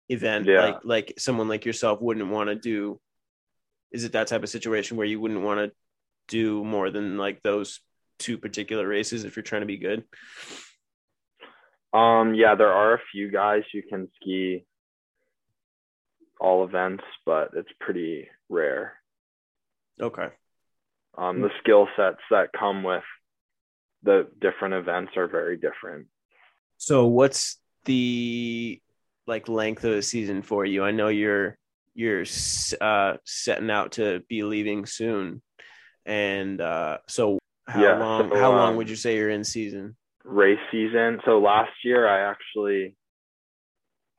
event 0.09 0.47
yeah. 0.47 0.65
like 0.65 0.79
like 0.83 1.13
someone 1.19 1.47
like 1.47 1.65
yourself 1.65 2.01
wouldn't 2.01 2.29
want 2.29 2.49
to 2.49 2.55
do 2.55 2.99
is 3.91 4.03
it 4.03 4.13
that 4.13 4.25
type 4.25 4.41
of 4.41 4.49
situation 4.49 4.97
where 4.97 5.05
you 5.05 5.19
wouldn't 5.21 5.41
want 5.41 5.59
to 5.59 5.71
do 6.31 6.63
more 6.63 6.89
than 6.89 7.17
like 7.17 7.41
those 7.43 7.79
two 8.17 8.37
particular 8.37 8.87
races 8.87 9.23
if 9.23 9.35
you're 9.35 9.43
trying 9.43 9.61
to 9.61 9.67
be 9.67 9.77
good 9.77 10.03
um 11.93 12.33
yeah 12.33 12.55
there 12.55 12.73
are 12.73 12.95
a 12.95 13.01
few 13.11 13.29
guys 13.29 13.63
who 13.71 13.81
can 13.83 14.07
ski 14.15 14.65
all 16.39 16.63
events 16.63 17.03
but 17.25 17.51
it's 17.55 17.69
pretty 17.79 18.27
rare 18.49 18.93
okay 20.01 20.29
um 21.17 21.41
the 21.41 21.49
skill 21.59 21.87
sets 21.95 22.21
that 22.31 22.49
come 22.57 22.83
with 22.83 23.03
the 24.03 24.27
different 24.39 24.73
events 24.73 25.13
are 25.15 25.27
very 25.27 25.57
different. 25.57 26.07
So 26.77 27.07
what's 27.07 27.59
the 27.85 28.81
like 29.27 29.47
length 29.47 29.83
of 29.83 29.91
the 29.93 30.01
season 30.01 30.41
for 30.41 30.65
you? 30.65 30.83
I 30.83 30.91
know 30.91 31.09
you're 31.09 31.57
you're 31.93 32.23
uh, 32.79 33.17
setting 33.25 33.69
out 33.69 33.93
to 33.93 34.21
be 34.29 34.43
leaving 34.43 34.85
soon, 34.85 35.41
and 36.05 36.59
uh, 36.61 36.99
so 37.07 37.39
how 37.67 37.81
yeah, 37.81 37.97
long? 37.97 38.29
So, 38.29 38.35
how 38.35 38.51
long 38.51 38.69
um, 38.71 38.75
would 38.77 38.89
you 38.89 38.95
say 38.95 39.15
you're 39.15 39.29
in 39.29 39.43
season? 39.43 39.95
Race 40.23 40.59
season. 40.71 41.19
So 41.25 41.39
last 41.39 41.71
year, 41.83 42.07
I 42.07 42.29
actually 42.29 42.95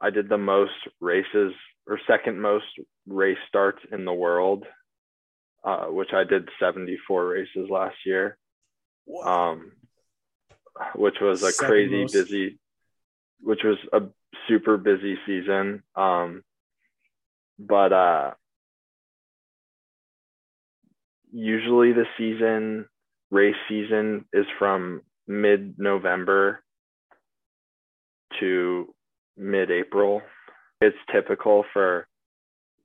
I 0.00 0.10
did 0.10 0.28
the 0.28 0.38
most 0.38 0.72
races 1.00 1.52
or 1.86 2.00
second 2.06 2.40
most 2.40 2.66
race 3.06 3.38
starts 3.48 3.80
in 3.90 4.04
the 4.04 4.12
world, 4.12 4.64
uh, 5.64 5.86
which 5.86 6.12
I 6.12 6.24
did 6.24 6.48
74 6.60 7.26
races 7.26 7.68
last 7.68 7.96
year 8.06 8.38
um, 9.24 9.72
which 10.94 11.16
was 11.20 11.42
a 11.42 11.50
Second 11.50 11.68
crazy 11.68 12.00
most. 12.02 12.12
busy, 12.12 12.58
which 13.40 13.60
was 13.64 13.78
a 13.92 14.02
super 14.48 14.76
busy 14.76 15.16
season. 15.26 15.82
Um, 15.94 16.42
but 17.58 17.92
uh, 17.92 18.30
usually 21.32 21.92
the 21.92 22.04
season 22.18 22.86
race 23.30 23.56
season 23.68 24.26
is 24.32 24.46
from 24.58 25.02
mid 25.26 25.78
November 25.78 26.62
to 28.40 28.94
mid 29.36 29.70
April. 29.70 30.22
It's 30.80 30.96
typical 31.12 31.64
for 31.72 32.06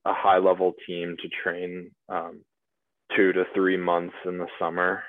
a 0.05 0.13
high 0.13 0.37
level 0.37 0.73
team 0.85 1.17
to 1.21 1.29
train 1.43 1.91
um, 2.09 2.41
two 3.15 3.33
to 3.33 3.43
three 3.53 3.77
months 3.77 4.15
in 4.25 4.37
the 4.37 4.47
summer 4.59 5.03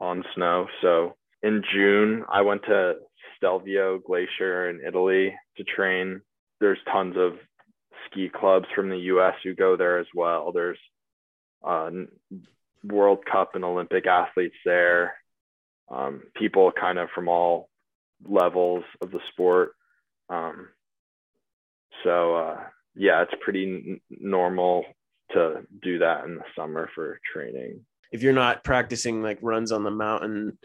on 0.00 0.24
snow. 0.34 0.66
So 0.82 1.14
in 1.42 1.62
June, 1.72 2.24
I 2.30 2.42
went 2.42 2.62
to 2.64 2.94
Stelvio 3.36 3.98
Glacier 3.98 4.70
in 4.70 4.80
Italy 4.86 5.34
to 5.56 5.64
train. 5.64 6.20
There's 6.60 6.78
tons 6.90 7.14
of 7.16 7.34
ski 8.06 8.30
clubs 8.34 8.66
from 8.74 8.88
the 8.88 8.98
US 8.98 9.34
who 9.44 9.54
go 9.54 9.76
there 9.76 9.98
as 9.98 10.06
well. 10.14 10.50
There's 10.52 10.78
uh, 11.64 11.90
World 12.84 13.24
Cup 13.30 13.54
and 13.54 13.64
Olympic 13.64 14.06
athletes 14.06 14.56
there, 14.64 15.14
um, 15.90 16.22
people 16.34 16.72
kind 16.72 16.98
of 16.98 17.08
from 17.14 17.28
all 17.28 17.68
levels 18.26 18.84
of 19.00 19.10
the 19.10 19.20
sport. 19.32 19.72
Um, 20.28 20.68
so, 22.04 22.36
uh, 22.36 22.60
yeah, 22.94 23.22
it's 23.22 23.34
pretty 23.42 23.64
n- 23.64 24.00
normal 24.10 24.84
to 25.32 25.62
do 25.82 25.98
that 25.98 26.24
in 26.24 26.36
the 26.36 26.44
summer 26.54 26.88
for 26.94 27.20
training 27.32 27.84
if 28.12 28.22
you're 28.22 28.32
not 28.32 28.64
practicing 28.64 29.22
like 29.22 29.38
runs 29.42 29.72
on 29.72 29.82
the 29.82 29.90
mountain, 29.90 30.58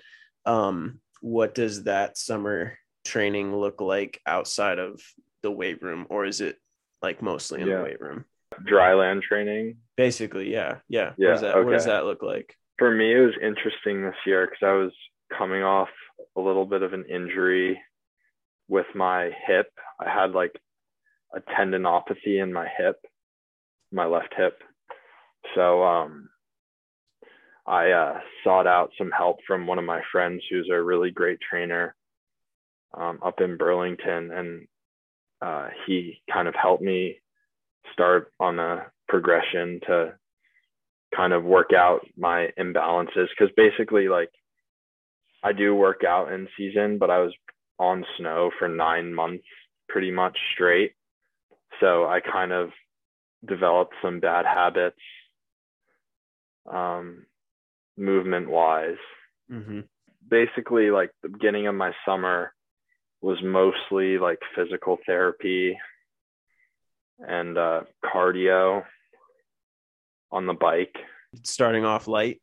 um, 0.45 1.00
what 1.21 1.53
does 1.55 1.83
that 1.83 2.17
summer 2.17 2.77
training 3.05 3.55
look 3.55 3.81
like 3.81 4.19
outside 4.25 4.79
of 4.79 5.01
the 5.43 5.51
weight 5.51 5.81
room, 5.81 6.05
or 6.10 6.25
is 6.25 6.41
it 6.41 6.57
like 7.01 7.21
mostly 7.21 7.62
in 7.62 7.67
yeah. 7.67 7.77
the 7.77 7.83
weight 7.83 8.01
room? 8.01 8.25
Dry 8.65 8.93
land 8.93 9.24
training. 9.24 9.77
Basically, 9.98 10.51
yeah, 10.51 10.77
yeah. 10.89 11.13
Yeah. 11.17 11.27
What 11.27 11.34
does 11.34 11.41
that, 11.41 11.55
okay. 11.55 11.65
what 11.65 11.72
does 11.74 11.86
that 11.86 12.05
look 12.05 12.24
like? 12.24 12.55
For 12.77 12.91
me, 12.91 13.15
it 13.15 13.20
was 13.20 13.36
interesting 13.41 14.03
this 14.03 14.15
year 14.25 14.46
because 14.46 14.65
I 14.65 14.74
was 14.74 14.91
coming 15.38 15.63
off 15.63 15.89
a 16.36 16.41
little 16.41 16.65
bit 16.65 16.81
of 16.81 16.93
an 16.93 17.05
injury 17.10 17.79
with 18.67 18.88
my 18.96 19.31
hip. 19.48 19.72
I 20.00 20.10
had 20.10 20.31
like 20.31 20.53
a 21.34 21.41
tendinopathy 21.41 22.41
in 22.41 22.51
my 22.51 22.67
hip, 22.77 22.98
my 23.91 24.05
left 24.05 24.34
hip. 24.36 24.62
So 25.55 25.84
um, 25.84 26.29
I 27.65 27.91
uh, 27.91 28.20
sought 28.43 28.67
out 28.67 28.91
some 28.98 29.12
help 29.12 29.38
from 29.46 29.67
one 29.67 29.79
of 29.79 29.86
my 29.86 30.01
friends 30.12 30.43
who's 30.50 30.70
a 30.72 30.81
really 30.81 31.12
great 31.12 31.39
trainer 31.41 31.96
um, 32.93 33.20
up 33.24 33.39
in 33.41 33.58
Burlington, 33.58 34.31
and 34.31 34.67
uh, 35.41 35.70
he 35.86 36.22
kind 36.31 36.48
of 36.48 36.55
helped 36.55 36.84
me 36.84 37.17
start 37.93 38.31
on 38.39 38.59
a 38.59 38.85
progression 39.07 39.79
to 39.88 40.13
kind 41.15 41.33
of 41.33 41.43
work 41.43 41.71
out 41.75 42.01
my 42.17 42.50
imbalances 42.57 43.27
because 43.38 43.53
basically 43.55 44.07
like 44.07 44.29
I 45.43 45.53
do 45.53 45.75
work 45.75 46.03
out 46.07 46.31
in 46.31 46.47
season, 46.57 46.97
but 46.97 47.09
I 47.09 47.19
was 47.19 47.33
on 47.79 48.05
snow 48.17 48.51
for 48.59 48.67
nine 48.67 49.13
months 49.13 49.43
pretty 49.89 50.11
much 50.11 50.38
straight. 50.53 50.93
So 51.79 52.05
I 52.05 52.19
kind 52.19 52.51
of 52.51 52.69
developed 53.47 53.95
some 54.01 54.19
bad 54.19 54.45
habits 54.45 55.00
um, 56.71 57.25
movement 57.97 58.50
wise. 58.50 59.01
Mm-hmm. 59.51 59.81
Basically, 60.29 60.91
like 60.91 61.11
the 61.23 61.29
beginning 61.29 61.67
of 61.67 61.75
my 61.75 61.91
summer 62.05 62.53
was 63.21 63.38
mostly 63.43 64.17
like 64.17 64.39
physical 64.55 64.97
therapy 65.05 65.77
and 67.28 67.58
uh, 67.58 67.82
cardio 68.04 68.84
on 70.32 70.46
the 70.46 70.54
bike. 70.54 70.96
Starting 71.44 71.86
off 71.86 72.08
light 72.08 72.42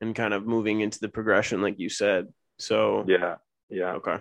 and 0.00 0.14
kind 0.14 0.34
of 0.34 0.46
moving 0.46 0.80
into 0.80 0.98
the 1.00 1.08
progression, 1.08 1.62
like 1.62 1.78
you 1.78 1.88
said. 1.88 2.28
So, 2.58 3.04
yeah, 3.06 3.36
yeah. 3.68 3.92
Okay. 3.94 4.16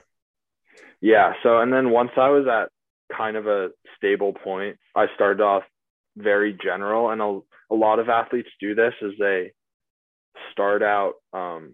Yeah. 1.02 1.34
So, 1.44 1.60
and 1.60 1.72
then 1.72 1.90
once 1.90 2.12
I 2.18 2.30
was 2.30 2.46
at 2.48 2.70
kind 3.16 3.38
of 3.38 3.48
a 3.48 3.70
stable 3.98 4.34
point. 4.34 4.78
I 4.96 5.08
started 5.16 5.42
off 5.42 5.64
very 6.18 6.58
general, 6.64 7.10
and 7.10 7.22
a, 7.22 7.40
a 7.72 7.76
lot 7.76 8.00
of 8.00 8.10
athletes 8.10 8.50
do 8.60 8.76
this 8.76 8.94
is 9.02 9.14
they 9.20 9.52
start 10.52 10.82
out 10.82 11.14
um, 11.34 11.74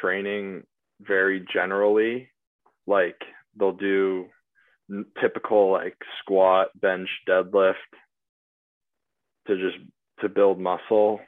training 0.00 0.64
very 1.00 1.44
generally, 1.52 2.30
like 2.86 3.16
they'll 3.58 3.72
do 3.72 4.26
typical 5.20 5.70
like 5.72 5.96
squat, 6.20 6.68
bench, 6.80 7.08
deadlift 7.28 7.74
to 9.46 9.56
just 9.56 9.78
to 10.20 10.28
build 10.28 10.58
muscle, 10.58 11.20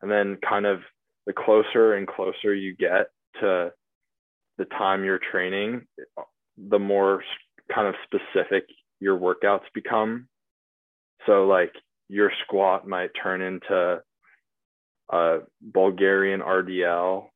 and 0.00 0.10
then 0.10 0.38
kind 0.46 0.66
of 0.66 0.80
the 1.26 1.32
closer 1.32 1.94
and 1.94 2.06
closer 2.06 2.54
you 2.54 2.74
get 2.76 3.10
to 3.40 3.72
the 4.58 4.64
time 4.66 5.04
you're 5.04 5.20
training, 5.30 5.86
the 6.56 6.78
more 6.78 7.22
kind 7.72 7.88
of 7.88 7.94
specific 8.04 8.64
your 9.00 9.18
workouts 9.18 9.64
become. 9.74 10.28
So 11.26 11.46
like 11.46 11.72
your 12.08 12.30
squat 12.44 12.86
might 12.86 13.10
turn 13.20 13.40
into 13.40 14.02
a 15.10 15.38
Bulgarian 15.60 16.40
RDL, 16.40 17.28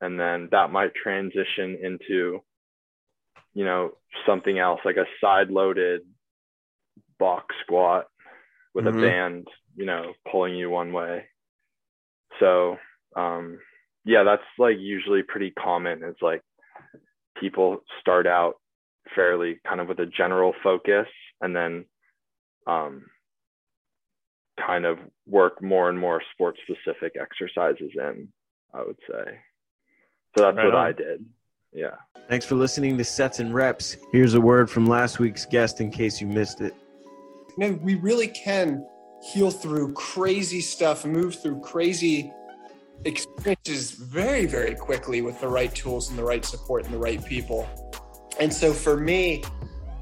and 0.00 0.18
then 0.18 0.48
that 0.52 0.70
might 0.70 0.94
transition 0.94 1.78
into, 1.82 2.40
you 3.58 3.64
know, 3.64 3.90
something 4.24 4.56
else 4.60 4.78
like 4.84 4.98
a 4.98 5.04
side 5.20 5.50
loaded 5.50 6.02
box 7.18 7.56
squat 7.64 8.06
with 8.72 8.84
mm-hmm. 8.84 8.98
a 8.98 9.02
band, 9.02 9.48
you 9.74 9.84
know, 9.84 10.12
pulling 10.30 10.54
you 10.54 10.70
one 10.70 10.92
way. 10.92 11.24
So, 12.38 12.76
um, 13.16 13.58
yeah, 14.04 14.22
that's 14.22 14.44
like 14.60 14.76
usually 14.78 15.24
pretty 15.24 15.50
common. 15.50 16.04
It's 16.04 16.22
like 16.22 16.40
people 17.40 17.78
start 18.00 18.28
out 18.28 18.58
fairly 19.16 19.58
kind 19.66 19.80
of 19.80 19.88
with 19.88 19.98
a 19.98 20.06
general 20.06 20.54
focus 20.62 21.08
and 21.40 21.56
then 21.56 21.84
um, 22.68 23.06
kind 24.64 24.86
of 24.86 24.98
work 25.26 25.60
more 25.60 25.88
and 25.88 25.98
more 25.98 26.22
sports 26.32 26.60
specific 26.62 27.14
exercises 27.20 27.90
in, 27.96 28.28
I 28.72 28.84
would 28.84 28.98
say. 29.10 29.40
So 30.36 30.44
that's 30.44 30.56
right 30.58 30.64
what 30.64 30.74
on. 30.76 30.86
I 30.86 30.92
did. 30.92 31.24
Yeah. 31.72 31.96
Thanks 32.28 32.44
for 32.44 32.56
listening 32.56 32.98
to 32.98 33.04
Sets 33.04 33.38
and 33.38 33.54
Reps. 33.54 33.96
Here's 34.12 34.34
a 34.34 34.40
word 34.40 34.70
from 34.70 34.86
last 34.86 35.18
week's 35.18 35.46
guest 35.46 35.80
in 35.80 35.90
case 35.90 36.20
you 36.20 36.26
missed 36.26 36.60
it. 36.60 36.74
You 37.56 37.72
know, 37.72 37.78
we 37.82 37.94
really 37.96 38.28
can 38.28 38.86
heal 39.22 39.50
through 39.50 39.92
crazy 39.94 40.60
stuff, 40.60 41.04
move 41.04 41.40
through 41.40 41.60
crazy 41.60 42.32
experiences 43.04 43.92
very, 43.92 44.46
very 44.46 44.74
quickly 44.74 45.22
with 45.22 45.40
the 45.40 45.48
right 45.48 45.74
tools 45.74 46.10
and 46.10 46.18
the 46.18 46.24
right 46.24 46.44
support 46.44 46.84
and 46.84 46.92
the 46.92 46.98
right 46.98 47.24
people. 47.24 47.68
And 48.38 48.52
so 48.52 48.72
for 48.72 48.96
me, 48.96 49.42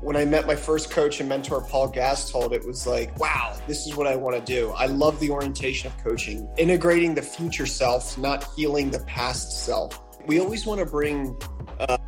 when 0.00 0.16
I 0.16 0.24
met 0.24 0.46
my 0.46 0.56
first 0.56 0.90
coach 0.90 1.20
and 1.20 1.28
mentor, 1.28 1.62
Paul 1.62 1.90
Gastold, 1.90 2.52
it 2.52 2.66
was 2.66 2.86
like, 2.86 3.18
wow, 3.18 3.56
this 3.66 3.86
is 3.86 3.96
what 3.96 4.06
I 4.06 4.14
want 4.14 4.36
to 4.36 4.42
do. 4.42 4.70
I 4.72 4.86
love 4.86 5.18
the 5.20 5.30
orientation 5.30 5.90
of 5.90 5.98
coaching, 6.04 6.48
integrating 6.58 7.14
the 7.14 7.22
future 7.22 7.66
self, 7.66 8.18
not 8.18 8.44
healing 8.54 8.90
the 8.90 9.00
past 9.00 9.64
self. 9.64 10.02
We 10.26 10.40
always 10.40 10.66
want 10.66 10.80
to 10.80 10.86
bring 10.86 11.38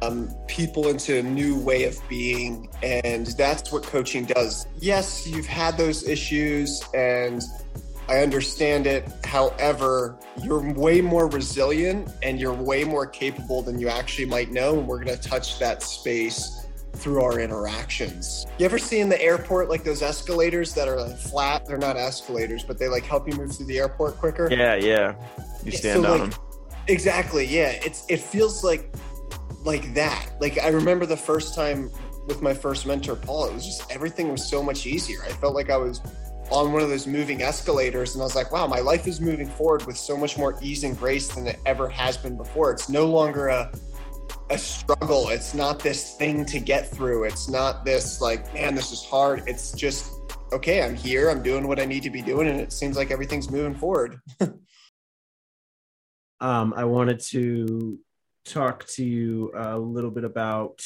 um, 0.03 0.35
people 0.47 0.89
into 0.89 1.19
a 1.19 1.23
new 1.23 1.59
way 1.59 1.85
of 1.85 1.97
being, 2.09 2.69
and 2.83 3.27
that's 3.39 3.71
what 3.73 3.83
coaching 3.83 4.25
does. 4.25 4.67
Yes, 4.79 5.27
you've 5.27 5.47
had 5.47 5.77
those 5.77 6.07
issues, 6.09 6.83
and 6.95 7.43
I 8.09 8.21
understand 8.23 8.87
it. 8.87 9.07
However, 9.25 10.19
you're 10.43 10.73
way 10.73 11.03
more 11.03 11.29
resilient 11.29 12.11
and 12.23 12.41
you're 12.41 12.55
way 12.55 12.83
more 12.83 13.07
capable 13.07 13.61
than 13.61 13.79
you 13.79 13.89
actually 13.89 14.25
might 14.25 14.51
know. 14.51 14.79
And 14.79 14.89
we're 14.89 15.05
going 15.05 15.17
to 15.17 15.29
touch 15.29 15.59
that 15.59 15.83
space 15.83 16.67
through 16.95 17.23
our 17.23 17.39
interactions. 17.39 18.47
You 18.59 18.65
ever 18.65 18.79
see 18.79 19.01
in 19.01 19.11
the 19.11 19.21
airport 19.23 19.69
like 19.69 19.85
those 19.85 20.01
escalators 20.01 20.73
that 20.73 20.89
are 20.89 20.99
like 20.99 21.19
flat? 21.19 21.67
They're 21.67 21.77
not 21.77 21.99
escalators, 21.99 22.65
but 22.65 22.79
they 22.79 22.89
like 22.89 23.05
help 23.05 23.29
you 23.29 23.37
move 23.37 23.55
through 23.55 23.67
the 23.67 23.79
airport 23.79 24.17
quicker. 24.17 24.49
Yeah, 24.51 24.77
yeah. 24.77 25.15
You 25.63 25.73
stand 25.73 26.03
so, 26.03 26.13
on 26.13 26.21
like, 26.21 26.31
them. 26.31 26.41
Exactly. 26.89 27.45
Yeah. 27.45 27.79
It's 27.85 28.07
it 28.09 28.21
feels 28.21 28.65
like 28.65 28.91
like 29.65 29.95
that. 29.95 30.31
Like 30.41 30.59
I 30.59 30.69
remember 30.69 31.07
the 31.07 31.17
first 31.17 31.55
time 31.55 31.91
with 32.27 32.43
my 32.43 32.55
first 32.55 32.87
mentor, 32.87 33.17
Paul. 33.17 33.47
It 33.47 33.55
was 33.55 33.67
just 33.67 33.91
everything 33.91 34.31
was 34.31 34.47
so 34.47 34.63
much 34.63 34.87
easier. 34.87 35.23
I 35.25 35.31
felt 35.31 35.55
like 35.55 35.71
I 35.71 35.77
was 35.77 36.01
on 36.51 36.73
one 36.73 36.83
of 36.83 36.89
those 36.89 37.07
moving 37.07 37.43
escalators 37.43 38.15
and 38.15 38.23
I 38.23 38.25
was 38.25 38.35
like, 38.35 38.53
wow, 38.53 38.67
my 38.67 38.81
life 38.81 39.07
is 39.07 39.21
moving 39.21 39.49
forward 39.49 39.85
with 39.87 39.97
so 39.97 40.17
much 40.17 40.39
more 40.39 40.59
ease 40.63 40.85
and 40.85 40.99
grace 40.99 41.29
than 41.29 41.47
it 41.47 41.59
ever 41.67 41.89
has 41.89 42.17
been 42.17 42.37
before. 42.37 42.71
It's 42.73 42.89
no 42.89 43.07
longer 43.07 43.49
a 43.49 43.73
a 44.51 44.57
struggle. 44.57 45.29
It's 45.29 45.53
not 45.53 45.79
this 45.79 46.15
thing 46.17 46.47
to 46.47 46.59
get 46.59 46.89
through. 46.89 47.25
It's 47.25 47.49
not 47.49 47.85
this 47.85 48.23
like, 48.23 48.53
man, 48.55 48.75
this 48.75 48.93
is 48.93 49.05
hard. 49.05 49.43
It's 49.47 49.73
just 49.73 50.13
okay, 50.51 50.83
I'm 50.83 50.95
here, 50.95 51.29
I'm 51.29 51.43
doing 51.43 51.69
what 51.69 51.79
I 51.79 51.85
need 51.85 52.03
to 52.05 52.11
be 52.11 52.23
doing 52.23 52.49
and 52.49 52.59
it 52.59 52.73
seems 52.73 52.97
like 52.97 53.11
everything's 53.11 53.51
moving 53.51 53.75
forward. 53.75 54.21
um 56.41 56.73
I 56.77 56.85
wanted 56.85 57.21
to 57.31 57.99
talk 58.49 58.87
to 58.87 59.05
you 59.05 59.53
a 59.55 59.79
little 59.79 60.11
bit 60.11 60.25
about 60.25 60.83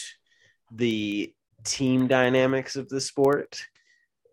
the 0.71 1.35
team 1.65 2.07
dynamics 2.07 2.77
of 2.77 2.89
the 2.89 3.01
sport 3.01 3.63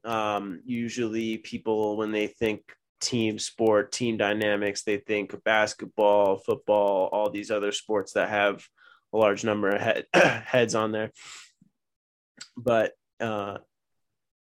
um, 0.03 0.61
usually, 0.65 1.37
people, 1.37 1.97
when 1.97 2.11
they 2.11 2.27
think 2.27 2.61
team 3.01 3.39
sport, 3.39 3.91
team 3.91 4.17
dynamics, 4.17 4.83
they 4.83 4.97
think 4.97 5.43
basketball, 5.43 6.37
football, 6.37 7.09
all 7.11 7.29
these 7.29 7.51
other 7.51 7.71
sports 7.71 8.13
that 8.13 8.29
have 8.29 8.65
a 9.13 9.17
large 9.17 9.43
number 9.43 9.69
of 9.69 9.81
head, 9.81 10.05
heads 10.13 10.75
on 10.75 10.91
there. 10.91 11.11
But, 12.55 12.93
uh, 13.19 13.57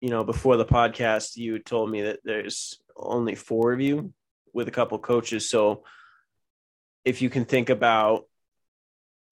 you 0.02 0.10
know, 0.10 0.24
before 0.24 0.58
the 0.58 0.66
podcast, 0.66 1.36
you 1.36 1.60
told 1.60 1.90
me 1.90 2.04
that 2.04 2.20
there's 2.24 2.80
only 2.96 3.36
four 3.36 3.74
of 3.74 3.82
you 3.82 4.14
with 4.54 4.68
a 4.68 4.72
couple 4.72 4.98
coaches. 5.00 5.50
So, 5.50 5.84
if 7.06 7.22
you 7.22 7.30
can 7.30 7.44
think 7.44 7.70
about 7.70 8.26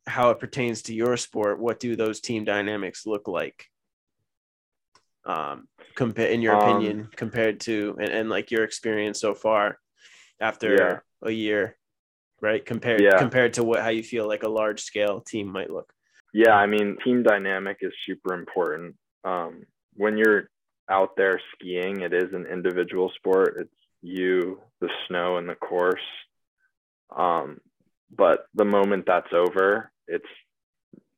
how 0.07 0.29
it 0.31 0.39
pertains 0.39 0.83
to 0.83 0.93
your 0.93 1.17
sport, 1.17 1.59
what 1.59 1.79
do 1.79 1.95
those 1.95 2.19
team 2.19 2.43
dynamics 2.43 3.05
look 3.05 3.27
like? 3.27 3.71
um 5.25 5.67
compare 5.95 6.29
in 6.29 6.41
your 6.41 6.55
um, 6.55 6.61
opinion 6.61 7.09
compared 7.15 7.59
to 7.59 7.95
and, 7.99 8.09
and 8.09 8.29
like 8.29 8.49
your 8.49 8.63
experience 8.63 9.19
so 9.19 9.33
far 9.33 9.77
after 10.39 10.73
yeah. 10.73 11.27
a 11.27 11.31
year 11.31 11.77
right 12.41 12.65
compared 12.65 13.01
yeah. 13.01 13.17
compared 13.17 13.53
to 13.53 13.63
what 13.63 13.81
how 13.81 13.89
you 13.89 14.03
feel 14.03 14.27
like 14.27 14.43
a 14.43 14.49
large 14.49 14.81
scale 14.81 15.21
team 15.21 15.47
might 15.47 15.69
look 15.69 15.93
yeah 16.33 16.53
i 16.53 16.65
mean 16.65 16.97
team 17.03 17.21
dynamic 17.21 17.77
is 17.81 17.93
super 18.05 18.33
important 18.33 18.95
um 19.23 19.63
when 19.93 20.17
you're 20.17 20.49
out 20.89 21.15
there 21.15 21.39
skiing 21.53 22.01
it 22.01 22.13
is 22.13 22.33
an 22.33 22.45
individual 22.47 23.11
sport 23.15 23.57
it's 23.59 23.69
you 24.01 24.59
the 24.79 24.89
snow 25.07 25.37
and 25.37 25.47
the 25.47 25.55
course 25.55 25.99
um 27.15 27.59
but 28.17 28.47
the 28.55 28.65
moment 28.65 29.05
that's 29.05 29.31
over 29.33 29.90
it's 30.11 30.25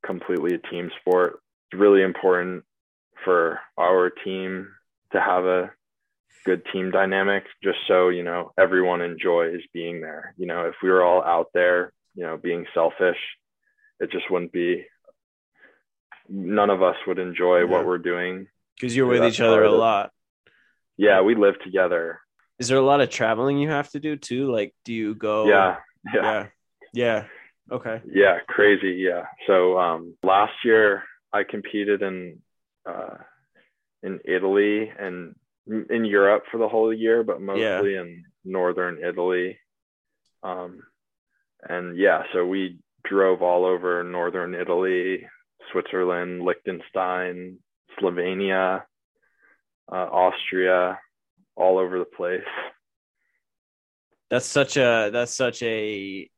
completely 0.06 0.56
a 0.56 0.70
team 0.70 0.92
sport. 1.02 1.40
It's 1.72 1.80
really 1.80 2.04
important 2.04 2.64
for 3.26 3.60
our 3.78 4.10
team 4.10 4.68
to 5.12 5.20
have 5.20 5.46
a 5.46 5.72
good 6.46 6.64
team 6.74 6.92
dynamic 6.92 7.46
just 7.64 7.78
so 7.88 8.10
you 8.10 8.24
know 8.24 8.52
everyone 8.58 9.02
enjoys 9.02 9.62
being 9.74 10.02
there. 10.02 10.34
You 10.38 10.46
know 10.46 10.66
if 10.66 10.76
we 10.84 10.90
were 10.90 11.04
all 11.04 11.24
out 11.24 11.48
there 11.54 11.94
you 12.16 12.24
know 12.24 12.38
being 12.38 12.66
selfish 12.74 13.18
it 14.00 14.12
just 14.12 14.30
wouldn't 14.30 14.52
be 14.52 14.86
none 16.28 16.70
of 16.70 16.84
us 16.84 16.96
would 17.08 17.20
enjoy 17.20 17.60
yeah. 17.60 17.66
what 17.66 17.86
we're 17.86 17.98
doing. 17.98 18.48
Because 18.76 18.96
you're 18.96 19.08
with 19.08 19.24
each 19.24 19.40
other 19.40 19.64
a 19.64 19.72
lot. 19.72 20.12
Yeah 20.98 21.22
we 21.22 21.36
live 21.36 21.60
together. 21.64 22.20
Is 22.60 22.68
there 22.68 22.78
a 22.78 22.82
lot 22.82 23.02
of 23.02 23.10
traveling 23.10 23.58
you 23.58 23.70
have 23.70 23.90
to 23.92 24.00
do 24.00 24.18
too? 24.18 24.52
Like 24.52 24.74
do 24.84 24.94
you 24.94 25.16
go? 25.16 25.48
Yeah 25.48 25.78
yeah. 26.14 26.22
Yeah, 26.22 26.48
yeah. 26.94 27.26
Okay 27.72 28.02
yeah 28.12 28.40
crazy 28.48 28.96
yeah 28.96 29.24
so 29.48 29.78
um 29.80 30.16
last 30.24 30.54
year 30.66 31.04
i 31.32 31.44
competed 31.44 32.02
in 32.02 32.40
uh, 32.86 33.16
in 34.04 34.20
Italy 34.26 34.92
and 35.00 35.36
in 35.90 36.06
Europe 36.06 36.44
for 36.52 36.58
the 36.58 36.68
whole 36.68 36.94
year, 36.94 37.24
but 37.24 37.42
mostly 37.42 37.94
yeah. 37.94 38.02
in 38.02 38.26
northern 38.44 39.00
Italy. 39.04 39.58
Um, 40.44 40.84
and 41.68 41.98
yeah, 41.98 42.24
so 42.34 42.46
we 42.46 42.80
drove 43.06 43.42
all 43.42 43.66
over 43.66 44.04
northern 44.04 44.54
Italy, 44.54 45.26
Switzerland, 45.72 46.44
Liechtenstein, 46.44 47.58
Slovenia, 47.98 48.84
uh, 49.90 49.96
Austria, 49.96 51.00
all 51.56 51.78
over 51.78 52.00
the 52.00 52.06
place. 52.06 52.42
That's 54.30 54.46
such 54.46 54.78
a 54.78 55.10
that's 55.14 55.36
such 55.36 55.62
a 55.62 56.30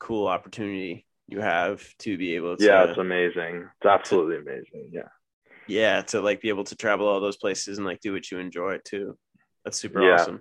cool 0.00 0.26
opportunity 0.26 1.06
you 1.28 1.40
have 1.40 1.86
to 1.98 2.18
be 2.18 2.34
able 2.34 2.56
to. 2.56 2.64
Yeah, 2.64 2.84
it's 2.84 2.98
amazing. 2.98 3.68
It's 3.76 3.86
absolutely 3.86 4.38
amazing. 4.38 4.90
Yeah 4.92 5.08
yeah 5.66 6.02
to 6.02 6.20
like 6.20 6.40
be 6.40 6.48
able 6.48 6.64
to 6.64 6.74
travel 6.74 7.06
all 7.06 7.20
those 7.20 7.36
places 7.36 7.78
and 7.78 7.86
like 7.86 8.00
do 8.00 8.12
what 8.12 8.28
you 8.28 8.38
enjoy 8.38 8.76
too 8.82 9.16
that's 9.62 9.78
super 9.78 10.02
yeah. 10.02 10.14
awesome 10.14 10.40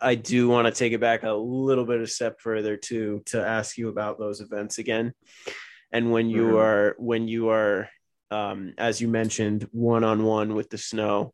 i 0.00 0.14
do 0.14 0.48
want 0.48 0.66
to 0.66 0.72
take 0.72 0.94
it 0.94 1.00
back 1.00 1.24
a 1.24 1.32
little 1.32 1.84
bit 1.84 2.00
a 2.00 2.06
step 2.06 2.40
further 2.40 2.74
too 2.74 3.20
to 3.26 3.44
ask 3.44 3.76
you 3.76 3.88
about 3.88 4.18
those 4.18 4.40
events 4.40 4.78
again 4.78 5.12
and 5.92 6.10
when 6.10 6.30
you 6.30 6.44
mm-hmm. 6.44 6.56
are 6.56 6.94
when 6.96 7.28
you 7.28 7.50
are 7.50 7.88
um, 8.30 8.74
as 8.76 9.00
you 9.00 9.08
mentioned, 9.08 9.68
one 9.72 10.04
on 10.04 10.24
one 10.24 10.54
with 10.54 10.70
the 10.70 10.78
snow. 10.78 11.32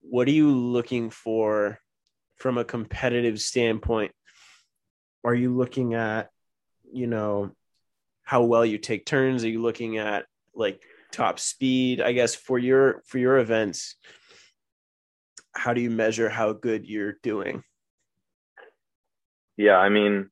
What 0.00 0.26
are 0.28 0.32
you 0.32 0.50
looking 0.50 1.10
for 1.10 1.78
from 2.36 2.58
a 2.58 2.64
competitive 2.64 3.40
standpoint? 3.40 4.12
Are 5.24 5.34
you 5.34 5.54
looking 5.54 5.94
at, 5.94 6.30
you 6.92 7.06
know, 7.06 7.50
how 8.22 8.44
well 8.44 8.64
you 8.64 8.78
take 8.78 9.06
turns? 9.06 9.44
Are 9.44 9.48
you 9.48 9.62
looking 9.62 9.98
at 9.98 10.26
like 10.54 10.82
top 11.12 11.38
speed? 11.38 12.00
I 12.00 12.12
guess 12.12 12.34
for 12.34 12.58
your 12.58 13.02
for 13.06 13.18
your 13.18 13.38
events, 13.38 13.96
how 15.54 15.74
do 15.74 15.80
you 15.80 15.90
measure 15.90 16.28
how 16.28 16.52
good 16.52 16.86
you're 16.86 17.16
doing? 17.22 17.62
Yeah, 19.56 19.76
I 19.76 19.88
mean, 19.88 20.30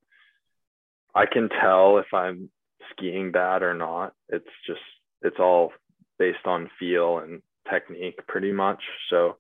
I 1.15 1.27
can 1.27 1.49
tell 1.49 1.99
if 1.99 2.15
I'm 2.15 2.51
skiing 2.93 3.33
bad 3.33 3.63
or 3.63 3.75
not. 3.75 4.15
It's 4.29 4.49
just 4.67 4.81
it's 5.23 5.39
all 5.39 5.73
based 6.19 6.47
on 6.47 6.71
feel 6.79 7.19
and 7.19 7.43
technique 7.71 8.27
pretty 8.27 8.53
much. 8.53 8.83
So 9.11 9.37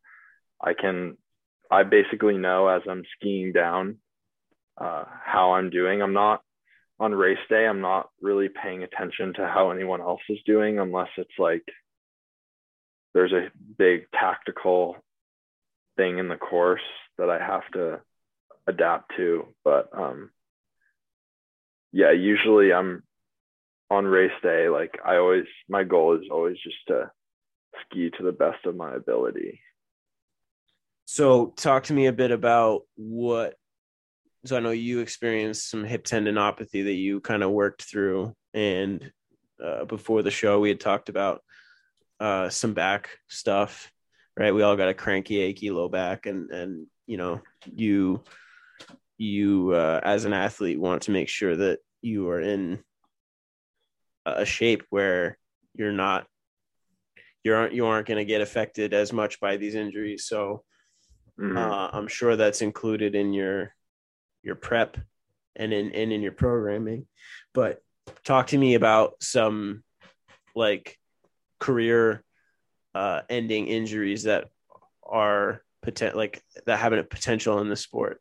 I 0.62 0.74
can 0.74 1.16
I 1.70 1.84
basically 1.84 2.36
know 2.36 2.68
as 2.68 2.82
I'm 2.88 3.04
skiing 3.16 3.52
down 3.52 3.98
uh, 4.80 5.04
how 5.24 5.52
I'm 5.52 5.70
doing. 5.70 6.02
I'm 6.02 6.12
not 6.12 6.42
on 7.00 7.14
race 7.14 7.38
day. 7.48 7.66
I'm 7.66 7.80
not 7.80 8.10
really 8.20 8.48
paying 8.48 8.82
attention 8.82 9.34
to 9.34 9.46
how 9.46 9.70
anyone 9.70 10.00
else 10.00 10.20
is 10.28 10.38
doing 10.46 10.78
unless 10.78 11.08
it's 11.16 11.38
like 11.38 11.64
there's 13.14 13.32
a 13.32 13.50
big 13.76 14.10
tactical 14.12 14.96
thing 15.96 16.18
in 16.18 16.28
the 16.28 16.36
course 16.36 16.80
that 17.18 17.30
I 17.30 17.38
have 17.38 17.68
to 17.72 18.00
adapt 18.66 19.12
to. 19.16 19.46
But 19.64 19.88
um, 19.92 20.30
yeah, 21.92 22.12
usually 22.12 22.72
I'm 22.72 23.02
on 23.90 24.04
race 24.04 24.30
day. 24.42 24.68
Like 24.68 24.98
I 25.04 25.16
always, 25.16 25.46
my 25.68 25.84
goal 25.84 26.16
is 26.16 26.28
always 26.30 26.56
just 26.62 26.76
to 26.88 27.10
ski 27.86 28.10
to 28.10 28.22
the 28.22 28.32
best 28.32 28.64
of 28.66 28.76
my 28.76 28.94
ability. 28.94 29.60
So, 31.06 31.54
talk 31.56 31.84
to 31.84 31.94
me 31.94 32.06
a 32.06 32.12
bit 32.12 32.30
about 32.30 32.82
what. 32.96 33.54
So, 34.48 34.56
I 34.56 34.60
know 34.60 34.70
you 34.70 35.00
experienced 35.00 35.68
some 35.68 35.84
hip 35.84 36.04
tendinopathy 36.04 36.82
that 36.84 36.94
you 36.94 37.20
kind 37.20 37.42
of 37.42 37.50
worked 37.50 37.82
through, 37.82 38.34
and 38.54 39.12
uh, 39.62 39.84
before 39.84 40.22
the 40.22 40.30
show, 40.30 40.58
we 40.58 40.70
had 40.70 40.80
talked 40.80 41.10
about 41.10 41.42
uh, 42.18 42.48
some 42.48 42.72
back 42.72 43.10
stuff, 43.28 43.92
right? 44.38 44.54
We 44.54 44.62
all 44.62 44.74
got 44.74 44.88
a 44.88 44.94
cranky, 44.94 45.38
achy 45.38 45.70
low 45.70 45.90
back, 45.90 46.24
and 46.24 46.50
and 46.50 46.86
you 47.06 47.18
know, 47.18 47.42
you 47.70 48.22
you 49.18 49.72
uh, 49.74 50.00
as 50.02 50.24
an 50.24 50.32
athlete 50.32 50.80
want 50.80 51.02
to 51.02 51.10
make 51.10 51.28
sure 51.28 51.54
that 51.54 51.80
you 52.00 52.30
are 52.30 52.40
in 52.40 52.82
a 54.24 54.46
shape 54.46 54.82
where 54.88 55.36
you're 55.74 55.92
not 55.92 56.26
you 57.44 57.54
aren't 57.54 57.74
you 57.74 57.84
aren't 57.84 58.06
going 58.06 58.16
to 58.16 58.24
get 58.24 58.40
affected 58.40 58.94
as 58.94 59.12
much 59.12 59.40
by 59.40 59.58
these 59.58 59.74
injuries 59.74 60.26
so 60.26 60.62
mm-hmm. 61.38 61.56
uh, 61.56 61.88
i'm 61.92 62.08
sure 62.08 62.36
that's 62.36 62.60
included 62.60 63.14
in 63.14 63.32
your 63.32 63.74
your 64.42 64.54
prep 64.54 64.96
and 65.56 65.72
in 65.72 65.92
and 65.92 66.12
in 66.12 66.22
your 66.22 66.32
programming 66.32 67.06
but 67.54 67.82
talk 68.24 68.48
to 68.48 68.58
me 68.58 68.74
about 68.74 69.14
some 69.20 69.82
like 70.54 70.98
career 71.58 72.22
uh, 72.94 73.22
ending 73.28 73.68
injuries 73.68 74.24
that 74.24 74.48
are 75.02 75.62
potent 75.82 76.16
like 76.16 76.42
that 76.66 76.78
have 76.78 76.92
a 76.92 77.02
potential 77.02 77.60
in 77.60 77.68
the 77.68 77.76
sport. 77.76 78.20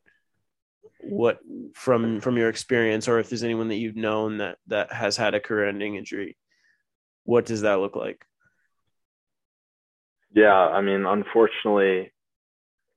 What 1.00 1.38
from 1.74 2.20
from 2.20 2.36
your 2.36 2.48
experience 2.48 3.08
or 3.08 3.18
if 3.18 3.28
there's 3.28 3.44
anyone 3.44 3.68
that 3.68 3.76
you've 3.76 3.96
known 3.96 4.38
that 4.38 4.58
that 4.66 4.92
has 4.92 5.16
had 5.16 5.34
a 5.34 5.40
career 5.40 5.68
ending 5.68 5.94
injury 5.94 6.36
what 7.24 7.46
does 7.46 7.60
that 7.60 7.78
look 7.78 7.94
like? 7.94 8.24
Yeah 10.34 10.54
i 10.54 10.80
mean 10.80 11.06
unfortunately 11.06 12.12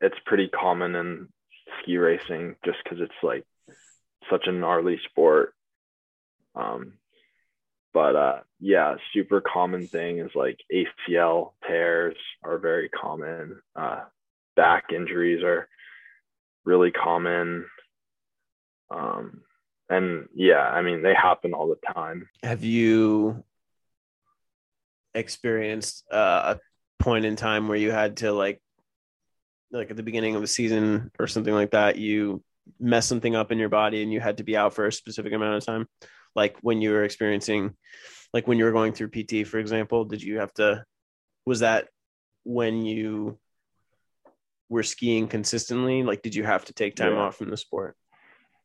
it's 0.02 0.18
pretty 0.26 0.48
common 0.48 0.96
in 0.96 1.28
ski 1.82 1.98
racing 1.98 2.56
just 2.66 2.78
because 2.84 3.00
it's 3.02 3.12
like 3.24 3.46
such 4.30 4.48
a 4.48 4.52
gnarly 4.52 5.00
sport. 5.10 5.54
Um 6.56 6.94
but 7.94 8.16
uh 8.16 8.40
yeah 8.60 8.96
super 9.14 9.42
common 9.42 9.88
thing 9.88 10.20
is 10.20 10.32
like 10.36 10.60
acl 10.74 11.52
tears 11.68 12.16
are 12.44 12.58
very 12.58 12.90
common. 12.90 13.62
Uh 13.76 14.02
back 14.56 14.92
injuries 14.94 15.44
are 15.44 15.68
really 16.66 16.92
common. 16.92 17.66
Um, 18.90 19.42
and 19.90 20.28
yeah, 20.36 20.62
I 20.62 20.82
mean, 20.82 21.02
they 21.02 21.14
happen 21.14 21.54
all 21.54 21.68
the 21.68 21.94
time. 21.94 22.30
Have 22.44 22.64
you 22.64 23.44
experienced 25.14 26.06
uh, 26.12 26.56
a 26.56 27.04
point 27.04 27.26
in 27.26 27.36
time 27.36 27.68
where 27.68 27.78
you 27.78 27.92
had 27.92 28.18
to 28.18 28.32
like, 28.32 28.62
like 29.72 29.92
at 29.92 29.98
the 29.98 30.04
beginning 30.04 30.36
of 30.36 30.42
the 30.42 30.48
season 30.48 31.12
or 31.20 31.28
something 31.28 31.54
like 31.54 31.72
that, 31.72 31.98
you 31.98 32.44
mess 32.80 33.08
something 33.08 33.36
up 33.36 33.52
in 33.52 33.58
your 33.58 33.70
body 33.70 34.04
and 34.04 34.12
you 34.12 34.20
had 34.20 34.38
to 34.38 34.44
be 34.44 34.58
out 34.58 34.74
for 34.74 34.86
a 34.86 34.92
specific 34.92 35.34
amount 35.34 35.56
of 35.56 35.66
time? 35.66 35.88
Like 36.36 36.58
when 36.62 36.82
you 36.82 36.92
were 36.92 37.04
experiencing, 37.04 37.76
like 38.34 38.48
when 38.48 38.58
you 38.58 38.66
were 38.66 38.72
going 38.72 38.94
through 38.94 39.10
PT, 39.10 39.48
for 39.48 39.60
example, 39.60 40.06
did 40.06 40.22
you 40.22 40.40
have 40.40 40.54
to, 40.56 40.84
was 41.46 41.62
that 41.62 41.88
when 42.44 42.86
you 42.86 43.38
were 44.70 44.84
skiing 44.84 45.28
consistently? 45.28 46.04
Like, 46.04 46.22
did 46.22 46.34
you 46.34 46.44
have 46.44 46.66
to 46.66 46.74
take 46.74 46.96
time 46.96 47.14
yeah. 47.14 47.20
off 47.20 47.38
from 47.38 47.50
the 47.50 47.58
sport? 47.58 47.96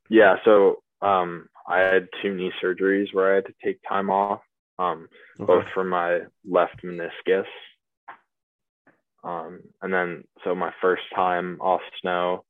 Yeah, 0.09 0.37
so 0.45 0.77
um, 1.03 1.49
I 1.69 1.81
had 1.81 2.09
two 2.23 2.35
knee 2.35 2.53
surgeries 2.63 3.13
where 3.13 3.33
I 3.33 3.35
had 3.37 3.47
to 3.47 3.55
take 3.63 3.81
time 3.89 4.09
off, 4.09 4.41
um, 4.79 5.09
okay. 5.41 5.47
both 5.47 5.65
for 5.75 5.83
my 5.85 6.21
left 6.49 6.85
meniscus. 6.85 7.47
Um, 9.25 9.61
and 9.83 9.93
then, 9.93 10.25
so 10.45 10.55
my 10.55 10.73
first 10.81 11.03
time 11.15 11.59
off 11.61 11.81
snow, 12.01 12.45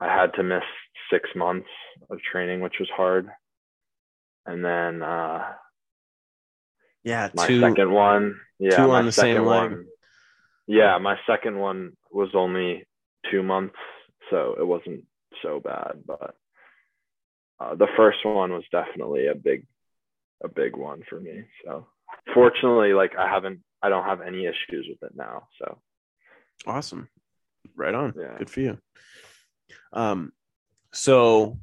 I 0.00 0.06
had 0.06 0.34
to 0.34 0.42
miss 0.42 0.62
six 1.10 1.28
months 1.34 1.68
of 2.10 2.18
training, 2.20 2.60
which 2.60 2.76
was 2.78 2.88
hard. 2.96 3.28
And 4.46 4.64
then, 4.64 5.02
uh, 5.02 5.44
yeah, 7.04 7.30
my 7.34 7.46
two, 7.46 7.60
second 7.60 7.90
one, 7.90 8.38
yeah, 8.58 8.76
two 8.76 8.88
my 8.88 8.98
on 8.98 9.06
the 9.06 9.12
same 9.12 9.44
one, 9.44 9.70
leg. 9.70 9.86
yeah, 10.66 10.98
my 10.98 11.16
second 11.26 11.58
one 11.58 11.96
was 12.10 12.30
only 12.34 12.86
two 13.30 13.42
months, 13.42 13.76
so 14.30 14.56
it 14.58 14.66
wasn't 14.66 15.04
so 15.42 15.60
bad, 15.60 16.02
but 16.06 16.34
uh, 17.60 17.74
the 17.74 17.88
first 17.96 18.18
one 18.24 18.52
was 18.52 18.64
definitely 18.70 19.26
a 19.26 19.34
big, 19.34 19.66
a 20.42 20.48
big 20.48 20.76
one 20.76 21.02
for 21.08 21.20
me. 21.20 21.44
So 21.64 21.86
fortunately, 22.34 22.92
like 22.92 23.16
I 23.18 23.28
haven't, 23.28 23.60
I 23.82 23.88
don't 23.88 24.04
have 24.04 24.20
any 24.20 24.46
issues 24.46 24.86
with 24.88 25.02
it 25.02 25.16
now. 25.16 25.48
So 25.58 25.78
awesome, 26.66 27.08
right 27.76 27.94
on. 27.94 28.14
Yeah. 28.18 28.38
Good 28.38 28.50
for 28.50 28.60
you. 28.60 28.78
Um, 29.92 30.32
so 30.92 31.58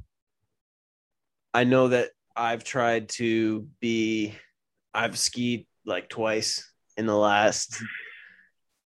I 1.54 1.64
know 1.64 1.90
that 1.90 2.12
I've 2.36 2.64
tried 2.64 3.10
to 3.10 3.68
be, 3.80 4.36
I've 4.94 5.18
skied 5.18 5.68
like 5.86 6.10
twice 6.10 6.70
in 6.98 7.06
the 7.06 7.16
last 7.18 7.82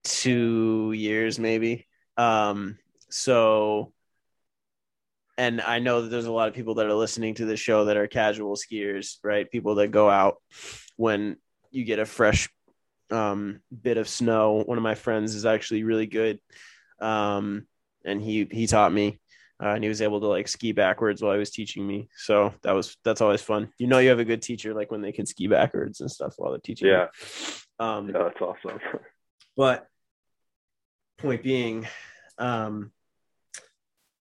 two 0.04 0.92
years, 0.94 1.40
maybe. 1.40 1.88
Um, 2.18 2.78
so 3.10 3.94
and 5.38 5.60
I 5.60 5.80
know 5.80 6.04
that 6.04 6.10
there's 6.10 6.26
a 6.28 6.32
lot 6.32 6.50
of 6.50 6.54
people 6.54 6.76
that 6.76 6.86
are 6.86 6.94
listening 6.94 7.34
to 7.36 7.46
the 7.46 7.58
show 7.58 7.86
that 7.86 7.98
are 7.98 8.08
casual 8.08 8.56
skiers, 8.56 9.16
right? 9.24 9.50
People 9.50 9.76
that 9.76 9.88
go 9.88 10.08
out 10.08 10.36
when 10.98 11.38
you 11.72 11.84
get 11.84 11.98
a 11.98 12.06
fresh 12.06 12.48
um, 13.12 13.62
bit 13.82 13.98
of 13.98 14.08
snow. 14.08 14.64
One 14.66 14.78
of 14.78 14.84
my 14.84 14.96
friends 14.96 15.36
is 15.36 15.46
actually 15.46 15.84
really 15.84 16.08
good, 16.08 16.40
um, 17.00 17.68
and 18.06 18.22
he 18.22 18.48
he 18.50 18.68
taught 18.68 18.94
me, 18.94 19.20
uh, 19.62 19.70
and 19.70 19.84
he 19.84 19.90
was 19.90 20.02
able 20.02 20.22
to 20.22 20.28
like 20.28 20.48
ski 20.48 20.72
backwards 20.72 21.22
while 21.22 21.34
he 21.34 21.40
was 21.40 21.52
teaching 21.52 21.86
me. 21.86 22.10
So 22.16 22.54
that 22.64 22.72
was 22.72 22.98
that's 23.04 23.22
always 23.22 23.42
fun. 23.42 23.70
You 23.78 23.88
know, 23.88 24.00
you 24.00 24.10
have 24.10 24.20
a 24.20 24.26
good 24.26 24.42
teacher 24.42 24.74
like 24.74 24.92
when 24.92 25.02
they 25.02 25.12
can 25.12 25.26
ski 25.26 25.48
backwards 25.48 26.02
and 26.02 26.10
stuff 26.10 26.36
while 26.38 26.52
they're 26.52 26.60
teaching. 26.60 26.88
Yeah, 26.88 27.08
um, 27.80 28.10
yeah, 28.10 28.24
that's 28.24 28.42
awesome. 28.42 28.80
but 29.58 29.88
point 31.18 31.44
being, 31.44 31.88
um, 32.38 32.92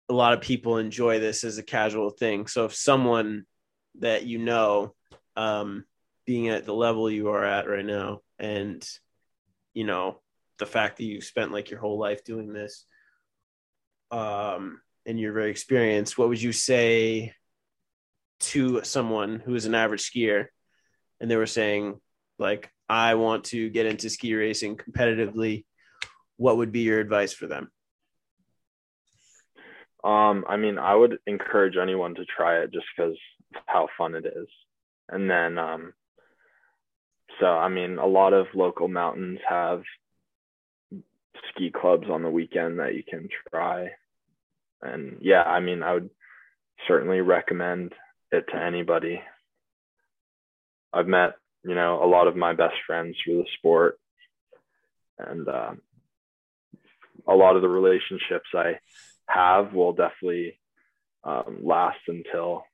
a 0.09 0.13
lot 0.13 0.33
of 0.33 0.41
people 0.41 0.77
enjoy 0.77 1.19
this 1.19 1.43
as 1.43 1.57
a 1.57 1.63
casual 1.63 2.09
thing. 2.09 2.47
So 2.47 2.65
if 2.65 2.75
someone 2.75 3.45
that 3.99 4.25
you 4.25 4.37
know, 4.39 4.93
um, 5.35 5.85
being 6.25 6.49
at 6.49 6.65
the 6.65 6.73
level 6.73 7.09
you 7.09 7.29
are 7.29 7.43
at 7.43 7.67
right 7.67 7.85
now, 7.85 8.21
and 8.43 8.85
you 9.73 9.85
know 9.85 10.19
the 10.59 10.65
fact 10.65 10.97
that 10.97 11.05
you 11.05 11.21
spent 11.21 11.51
like 11.51 11.71
your 11.71 11.79
whole 11.79 11.97
life 11.97 12.23
doing 12.23 12.53
this, 12.53 12.85
um, 14.11 14.81
and 15.05 15.19
you're 15.19 15.33
very 15.33 15.49
experienced, 15.49 16.17
what 16.17 16.29
would 16.29 16.41
you 16.41 16.51
say 16.51 17.33
to 18.39 18.83
someone 18.83 19.39
who 19.39 19.55
is 19.55 19.65
an 19.65 19.73
average 19.73 20.11
skier, 20.11 20.47
and 21.19 21.31
they 21.31 21.37
were 21.37 21.47
saying 21.47 21.99
like, 22.37 22.69
I 22.89 23.15
want 23.15 23.45
to 23.45 23.69
get 23.69 23.85
into 23.85 24.09
ski 24.09 24.35
racing 24.35 24.77
competitively? 24.77 25.65
What 26.37 26.57
would 26.57 26.71
be 26.71 26.81
your 26.81 26.99
advice 26.99 27.31
for 27.31 27.47
them? 27.47 27.71
Um, 30.03 30.43
I 30.49 30.57
mean, 30.57 30.77
I 30.77 30.93
would 30.93 31.17
encourage 31.25 31.77
anyone 31.77 32.13
to 32.15 32.25
try 32.25 32.59
it 32.59 32.73
just 32.73 32.85
because 32.95 33.15
how 33.67 33.87
fun 33.97 34.15
it 34.15 34.25
is. 34.25 34.47
And 35.07 35.29
then 35.29 35.57
um, 35.57 35.93
so 37.39 37.45
I 37.45 37.69
mean, 37.69 37.97
a 37.97 38.07
lot 38.07 38.33
of 38.33 38.47
local 38.53 38.87
mountains 38.87 39.39
have 39.47 39.83
ski 41.49 41.71
clubs 41.71 42.07
on 42.09 42.23
the 42.23 42.29
weekend 42.29 42.79
that 42.79 42.95
you 42.95 43.03
can 43.03 43.29
try. 43.49 43.89
And 44.81 45.17
yeah, 45.21 45.43
I 45.43 45.59
mean, 45.59 45.83
I 45.83 45.93
would 45.93 46.09
certainly 46.87 47.21
recommend 47.21 47.93
it 48.31 48.45
to 48.49 48.61
anybody. 48.61 49.21
I've 50.91 51.07
met, 51.07 51.33
you 51.63 51.75
know, 51.75 52.03
a 52.03 52.07
lot 52.07 52.27
of 52.27 52.35
my 52.35 52.53
best 52.53 52.75
friends 52.85 53.15
through 53.23 53.37
the 53.37 53.49
sport, 53.57 53.99
and 55.17 55.47
um, 55.47 55.81
a 57.27 57.33
lot 57.33 57.55
of 57.55 57.61
the 57.61 57.69
relationships 57.69 58.49
I 58.53 58.79
have 59.27 59.73
will 59.73 59.93
definitely 59.93 60.59
um, 61.23 61.59
last 61.63 61.99
until 62.07 62.65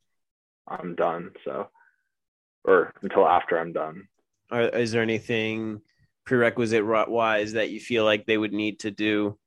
I'm 0.68 0.96
done. 0.96 1.32
So, 1.46 1.68
or 2.66 2.94
until 3.02 3.28
after 3.28 3.58
I'm 3.58 3.74
done. 3.74 4.08
Are, 4.52 4.62
is 4.62 4.92
there 4.92 5.02
anything 5.02 5.82
prerequisite 6.26 6.86
wise 6.86 7.54
that 7.54 7.70
you 7.70 7.80
feel 7.80 8.06
like 8.06 8.26
they 8.26 8.38
would 8.38 8.54
need 8.54 8.80
to 8.80 8.92
do 8.92 9.38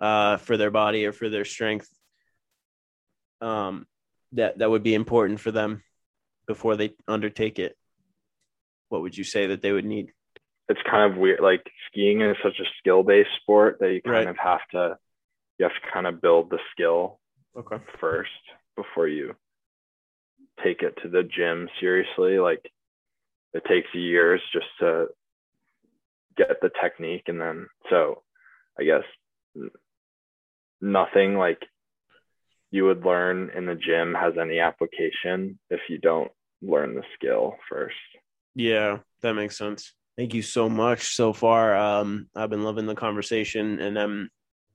uh, 0.00 0.36
for 0.36 0.56
their 0.56 0.70
body 0.70 1.06
or 1.06 1.12
for 1.12 1.28
their 1.28 1.44
strength 1.44 1.88
um, 3.40 3.86
that 4.32 4.58
that 4.58 4.70
would 4.70 4.82
be 4.82 4.94
important 4.94 5.40
for 5.40 5.50
them 5.50 5.82
before 6.46 6.76
they 6.76 6.94
undertake 7.06 7.58
it? 7.58 7.76
What 8.88 9.02
would 9.02 9.16
you 9.16 9.24
say 9.24 9.48
that 9.48 9.62
they 9.62 9.72
would 9.72 9.84
need? 9.84 10.12
It's 10.68 10.80
kind 10.88 11.10
of 11.10 11.18
weird. 11.18 11.40
Like 11.40 11.64
skiing 11.90 12.20
is 12.20 12.36
such 12.42 12.58
a 12.60 12.68
skill 12.78 13.02
based 13.02 13.30
sport 13.40 13.78
that 13.80 13.92
you 13.92 14.02
kind 14.02 14.14
right. 14.14 14.28
of 14.28 14.36
have 14.36 14.60
to 14.72 14.98
you 15.58 15.64
have 15.64 15.72
to 15.72 15.92
kind 15.92 16.06
of 16.06 16.20
build 16.20 16.50
the 16.50 16.58
skill 16.72 17.20
okay. 17.56 17.76
first 18.00 18.30
before 18.76 19.08
you 19.08 19.34
take 20.62 20.82
it 20.82 20.96
to 21.02 21.08
the 21.08 21.22
gym 21.22 21.68
seriously. 21.80 22.38
Like 22.38 22.70
it 23.54 23.62
takes 23.68 23.88
years 23.94 24.40
just 24.52 24.66
to 24.80 25.06
get 26.36 26.60
the 26.62 26.70
technique 26.80 27.24
and 27.26 27.40
then 27.40 27.66
so 27.90 28.22
I 28.78 28.84
guess 28.84 29.02
nothing 30.80 31.36
like 31.36 31.58
you 32.70 32.84
would 32.84 33.04
learn 33.04 33.50
in 33.56 33.66
the 33.66 33.74
gym 33.74 34.14
has 34.14 34.34
any 34.40 34.60
application 34.60 35.58
if 35.70 35.80
you 35.88 35.98
don't 35.98 36.30
learn 36.60 36.94
the 36.94 37.02
skill 37.14 37.54
first. 37.68 37.94
Yeah, 38.54 38.98
that 39.22 39.34
makes 39.34 39.56
sense. 39.56 39.94
Thank 40.16 40.34
you 40.34 40.42
so 40.42 40.68
much 40.68 41.14
so 41.14 41.32
far. 41.32 41.76
Um, 41.76 42.28
I've 42.34 42.50
been 42.50 42.64
loving 42.64 42.86
the 42.86 42.94
conversation 42.94 43.80
and 43.80 43.98
I'm 43.98 44.30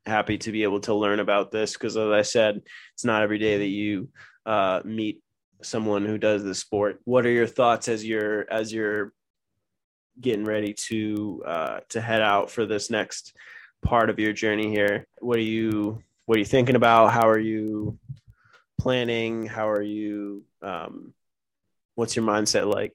happy 0.05 0.37
to 0.39 0.51
be 0.51 0.63
able 0.63 0.79
to 0.81 0.93
learn 0.93 1.19
about 1.19 1.51
this 1.51 1.73
because, 1.73 1.97
as 1.97 2.09
I 2.09 2.21
said, 2.21 2.61
it's 2.93 3.05
not 3.05 3.21
every 3.21 3.39
day 3.39 3.57
that 3.57 3.67
you 3.67 4.09
uh, 4.45 4.81
meet 4.83 5.21
someone 5.61 6.05
who 6.05 6.17
does 6.17 6.43
the 6.43 6.55
sport. 6.55 6.99
What 7.05 7.25
are 7.25 7.31
your 7.31 7.47
thoughts 7.47 7.87
as 7.87 8.05
you're 8.05 8.51
as 8.51 8.73
you're 8.73 9.13
getting 10.19 10.45
ready 10.45 10.73
to 10.73 11.43
uh, 11.45 11.79
to 11.89 12.01
head 12.01 12.21
out 12.21 12.51
for 12.51 12.65
this 12.65 12.89
next 12.89 13.35
part 13.83 14.09
of 14.09 14.19
your 14.19 14.33
journey 14.33 14.69
here? 14.69 15.07
What 15.19 15.37
are 15.37 15.41
you 15.41 16.01
what 16.25 16.35
are 16.35 16.39
you 16.39 16.45
thinking 16.45 16.75
about? 16.75 17.11
How 17.11 17.29
are 17.29 17.39
you 17.39 17.97
planning? 18.79 19.45
How 19.45 19.69
are 19.69 19.81
you? 19.81 20.43
Um, 20.61 21.13
what's 21.95 22.15
your 22.15 22.25
mindset 22.25 22.71
like 22.73 22.93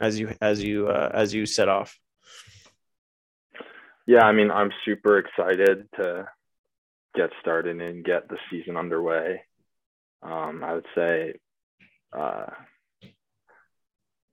as 0.00 0.18
you 0.18 0.34
as 0.40 0.62
you 0.62 0.88
uh, 0.88 1.10
as 1.12 1.34
you 1.34 1.46
set 1.46 1.68
off? 1.68 1.98
Yeah, 4.06 4.24
I 4.24 4.32
mean, 4.32 4.50
I'm 4.50 4.70
super 4.84 5.18
excited 5.18 5.88
to 5.96 6.28
get 7.14 7.30
started 7.40 7.80
and 7.80 8.04
get 8.04 8.28
the 8.28 8.36
season 8.50 8.76
underway. 8.76 9.42
Um, 10.22 10.62
I 10.62 10.74
would 10.74 10.86
say 10.94 11.34
uh, 12.14 12.46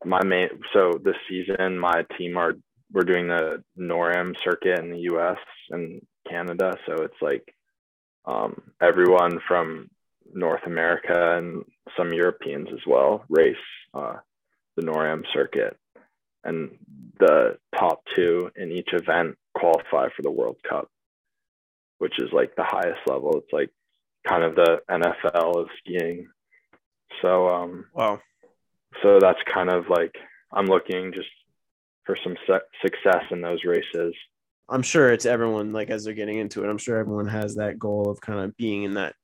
my 0.05 0.23
main 0.23 0.49
so 0.73 0.99
this 1.03 1.15
season 1.29 1.77
my 1.77 2.05
team 2.17 2.37
are 2.37 2.53
we're 2.93 3.03
doing 3.03 3.27
the 3.27 3.63
NORAM 3.77 4.35
circuit 4.43 4.79
in 4.79 4.91
the 4.91 5.13
US 5.13 5.37
and 5.69 6.01
Canada. 6.29 6.77
So 6.85 7.03
it's 7.03 7.21
like 7.21 7.53
um, 8.25 8.61
everyone 8.81 9.39
from 9.47 9.89
North 10.33 10.61
America 10.65 11.37
and 11.37 11.63
some 11.97 12.13
Europeans 12.13 12.67
as 12.71 12.79
well 12.87 13.25
race 13.29 13.55
uh, 13.93 14.17
the 14.75 14.83
NORAM 14.83 15.23
circuit. 15.33 15.77
And 16.43 16.77
the 17.19 17.57
top 17.77 18.01
two 18.15 18.49
in 18.55 18.71
each 18.71 18.89
event 18.93 19.37
qualify 19.53 20.07
for 20.15 20.21
the 20.23 20.31
World 20.31 20.57
Cup, 20.67 20.89
which 21.99 22.19
is 22.19 22.29
like 22.33 22.55
the 22.55 22.63
highest 22.63 22.99
level. 23.07 23.37
It's 23.37 23.53
like 23.53 23.69
kind 24.27 24.43
of 24.43 24.55
the 24.55 24.81
NFL 24.89 25.55
of 25.55 25.67
skiing. 25.79 26.27
So 27.21 27.47
um 27.47 27.85
wow. 27.93 28.19
So 29.01 29.19
that's 29.19 29.39
kind 29.51 29.69
of 29.69 29.89
like 29.89 30.15
I'm 30.51 30.65
looking 30.65 31.13
just 31.13 31.29
for 32.05 32.17
some 32.23 32.35
su- 32.47 32.81
success 32.81 33.23
in 33.31 33.41
those 33.41 33.63
races. 33.63 34.13
I'm 34.69 34.81
sure 34.81 35.11
it's 35.11 35.25
everyone 35.25 35.73
like 35.73 35.89
as 35.89 36.03
they're 36.03 36.13
getting 36.13 36.37
into 36.37 36.63
it. 36.63 36.69
I'm 36.69 36.77
sure 36.77 36.97
everyone 36.97 37.27
has 37.27 37.55
that 37.55 37.77
goal 37.77 38.09
of 38.09 38.21
kind 38.21 38.39
of 38.39 38.55
being 38.57 38.83
in 38.83 38.93
that 38.95 39.15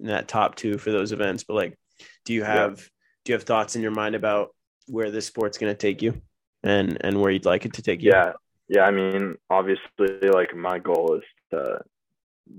in 0.00 0.06
that 0.06 0.28
top 0.28 0.56
two 0.56 0.78
for 0.78 0.90
those 0.90 1.12
events. 1.12 1.44
But 1.44 1.54
like, 1.54 1.78
do 2.24 2.34
you 2.34 2.42
have 2.42 2.78
yeah. 2.78 2.84
do 3.24 3.32
you 3.32 3.34
have 3.34 3.44
thoughts 3.44 3.76
in 3.76 3.82
your 3.82 3.92
mind 3.92 4.14
about 4.14 4.54
where 4.88 5.10
this 5.10 5.26
sport's 5.26 5.58
going 5.58 5.72
to 5.72 5.78
take 5.78 6.02
you 6.02 6.20
and 6.62 6.98
and 7.00 7.20
where 7.20 7.30
you'd 7.30 7.44
like 7.44 7.64
it 7.64 7.74
to 7.74 7.82
take 7.82 8.02
you? 8.02 8.10
Yeah, 8.10 8.32
yeah, 8.68 8.82
I 8.82 8.90
mean, 8.90 9.36
obviously, 9.48 10.28
like 10.32 10.54
my 10.54 10.78
goal 10.78 11.14
is 11.14 11.24
to 11.50 11.80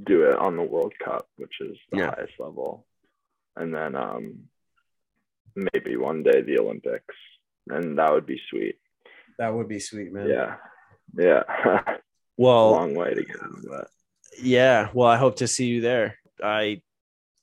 do 0.05 0.23
it 0.23 0.37
on 0.37 0.55
the 0.55 0.63
World 0.63 0.93
Cup, 1.03 1.27
which 1.37 1.53
is 1.59 1.77
the 1.91 1.99
yeah. 1.99 2.15
highest 2.15 2.33
level, 2.39 2.85
and 3.55 3.73
then 3.73 3.95
um, 3.95 4.39
maybe 5.73 5.97
one 5.97 6.23
day 6.23 6.41
the 6.41 6.59
Olympics, 6.59 7.15
and 7.67 7.97
that 7.97 8.11
would 8.11 8.25
be 8.25 8.39
sweet. 8.49 8.75
That 9.37 9.53
would 9.53 9.67
be 9.67 9.79
sweet, 9.79 10.11
man. 10.11 10.29
Yeah, 10.29 10.55
yeah. 11.17 11.43
well, 12.37 12.71
long 12.71 12.95
way 12.95 13.13
to 13.13 13.23
go, 13.23 13.39
but 13.69 13.87
yeah. 14.41 14.89
Well, 14.93 15.07
I 15.07 15.17
hope 15.17 15.37
to 15.37 15.47
see 15.47 15.65
you 15.65 15.81
there. 15.81 16.17
I 16.43 16.81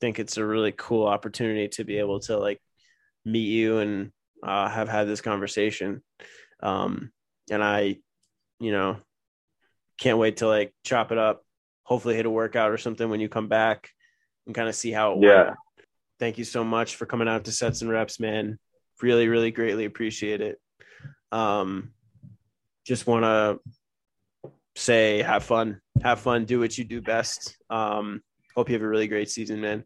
think 0.00 0.18
it's 0.18 0.36
a 0.36 0.46
really 0.46 0.72
cool 0.72 1.06
opportunity 1.06 1.68
to 1.68 1.84
be 1.84 1.98
able 1.98 2.20
to 2.20 2.38
like 2.38 2.60
meet 3.24 3.48
you 3.48 3.78
and 3.78 4.12
uh, 4.42 4.68
have 4.68 4.88
had 4.88 5.08
this 5.08 5.20
conversation. 5.20 6.02
Um, 6.62 7.10
and 7.50 7.62
I 7.62 7.98
you 8.60 8.72
know, 8.72 8.96
can't 9.98 10.18
wait 10.18 10.38
to 10.38 10.48
like 10.48 10.74
chop 10.84 11.12
it 11.12 11.18
up. 11.18 11.44
Hopefully, 11.82 12.16
hit 12.16 12.26
a 12.26 12.30
workout 12.30 12.70
or 12.70 12.78
something 12.78 13.08
when 13.08 13.20
you 13.20 13.28
come 13.28 13.48
back 13.48 13.90
and 14.46 14.54
kind 14.54 14.68
of 14.68 14.74
see 14.74 14.90
how 14.90 15.12
it 15.12 15.18
yeah. 15.22 15.44
went. 15.44 15.56
Thank 16.24 16.38
you 16.38 16.44
so 16.44 16.64
much 16.64 16.96
for 16.96 17.04
coming 17.04 17.28
out 17.28 17.44
to 17.44 17.52
sets 17.52 17.82
and 17.82 17.90
reps, 17.90 18.18
man. 18.18 18.58
Really, 19.02 19.28
really 19.28 19.50
greatly 19.50 19.84
appreciate 19.84 20.40
it. 20.40 20.58
Um, 21.30 21.92
just 22.86 23.06
want 23.06 23.24
to 23.24 23.60
say, 24.74 25.20
have 25.20 25.44
fun, 25.44 25.82
have 26.02 26.20
fun, 26.20 26.46
do 26.46 26.60
what 26.60 26.78
you 26.78 26.84
do 26.84 27.02
best. 27.02 27.58
Um, 27.68 28.22
hope 28.56 28.70
you 28.70 28.72
have 28.72 28.80
a 28.80 28.88
really 28.88 29.06
great 29.06 29.28
season, 29.28 29.60
man. 29.60 29.84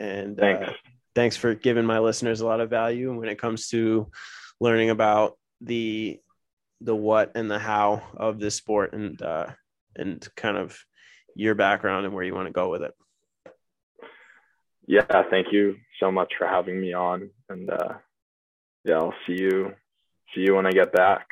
And 0.00 0.36
thanks. 0.36 0.68
Uh, 0.68 0.72
thanks 1.14 1.36
for 1.36 1.54
giving 1.54 1.84
my 1.84 2.00
listeners 2.00 2.40
a 2.40 2.46
lot 2.46 2.60
of 2.60 2.68
value 2.68 3.16
when 3.16 3.28
it 3.28 3.38
comes 3.38 3.68
to 3.68 4.10
learning 4.58 4.90
about 4.90 5.38
the 5.60 6.18
the 6.80 6.96
what 6.96 7.36
and 7.36 7.48
the 7.48 7.60
how 7.60 8.02
of 8.16 8.40
this 8.40 8.56
sport 8.56 8.94
and 8.94 9.22
uh, 9.22 9.46
and 9.94 10.26
kind 10.36 10.56
of 10.56 10.76
your 11.36 11.54
background 11.54 12.04
and 12.04 12.12
where 12.12 12.24
you 12.24 12.34
want 12.34 12.48
to 12.48 12.52
go 12.52 12.68
with 12.68 12.82
it. 12.82 12.94
Yeah, 14.86 15.22
thank 15.30 15.48
you 15.52 15.76
so 16.00 16.10
much 16.10 16.32
for 16.36 16.46
having 16.46 16.80
me 16.80 16.92
on, 16.92 17.30
and 17.48 17.70
uh, 17.70 17.94
yeah, 18.84 18.96
I'll 18.96 19.14
see 19.26 19.34
you 19.34 19.72
see 20.34 20.42
you 20.42 20.56
when 20.56 20.66
I 20.66 20.72
get 20.72 20.92
back. 20.92 21.28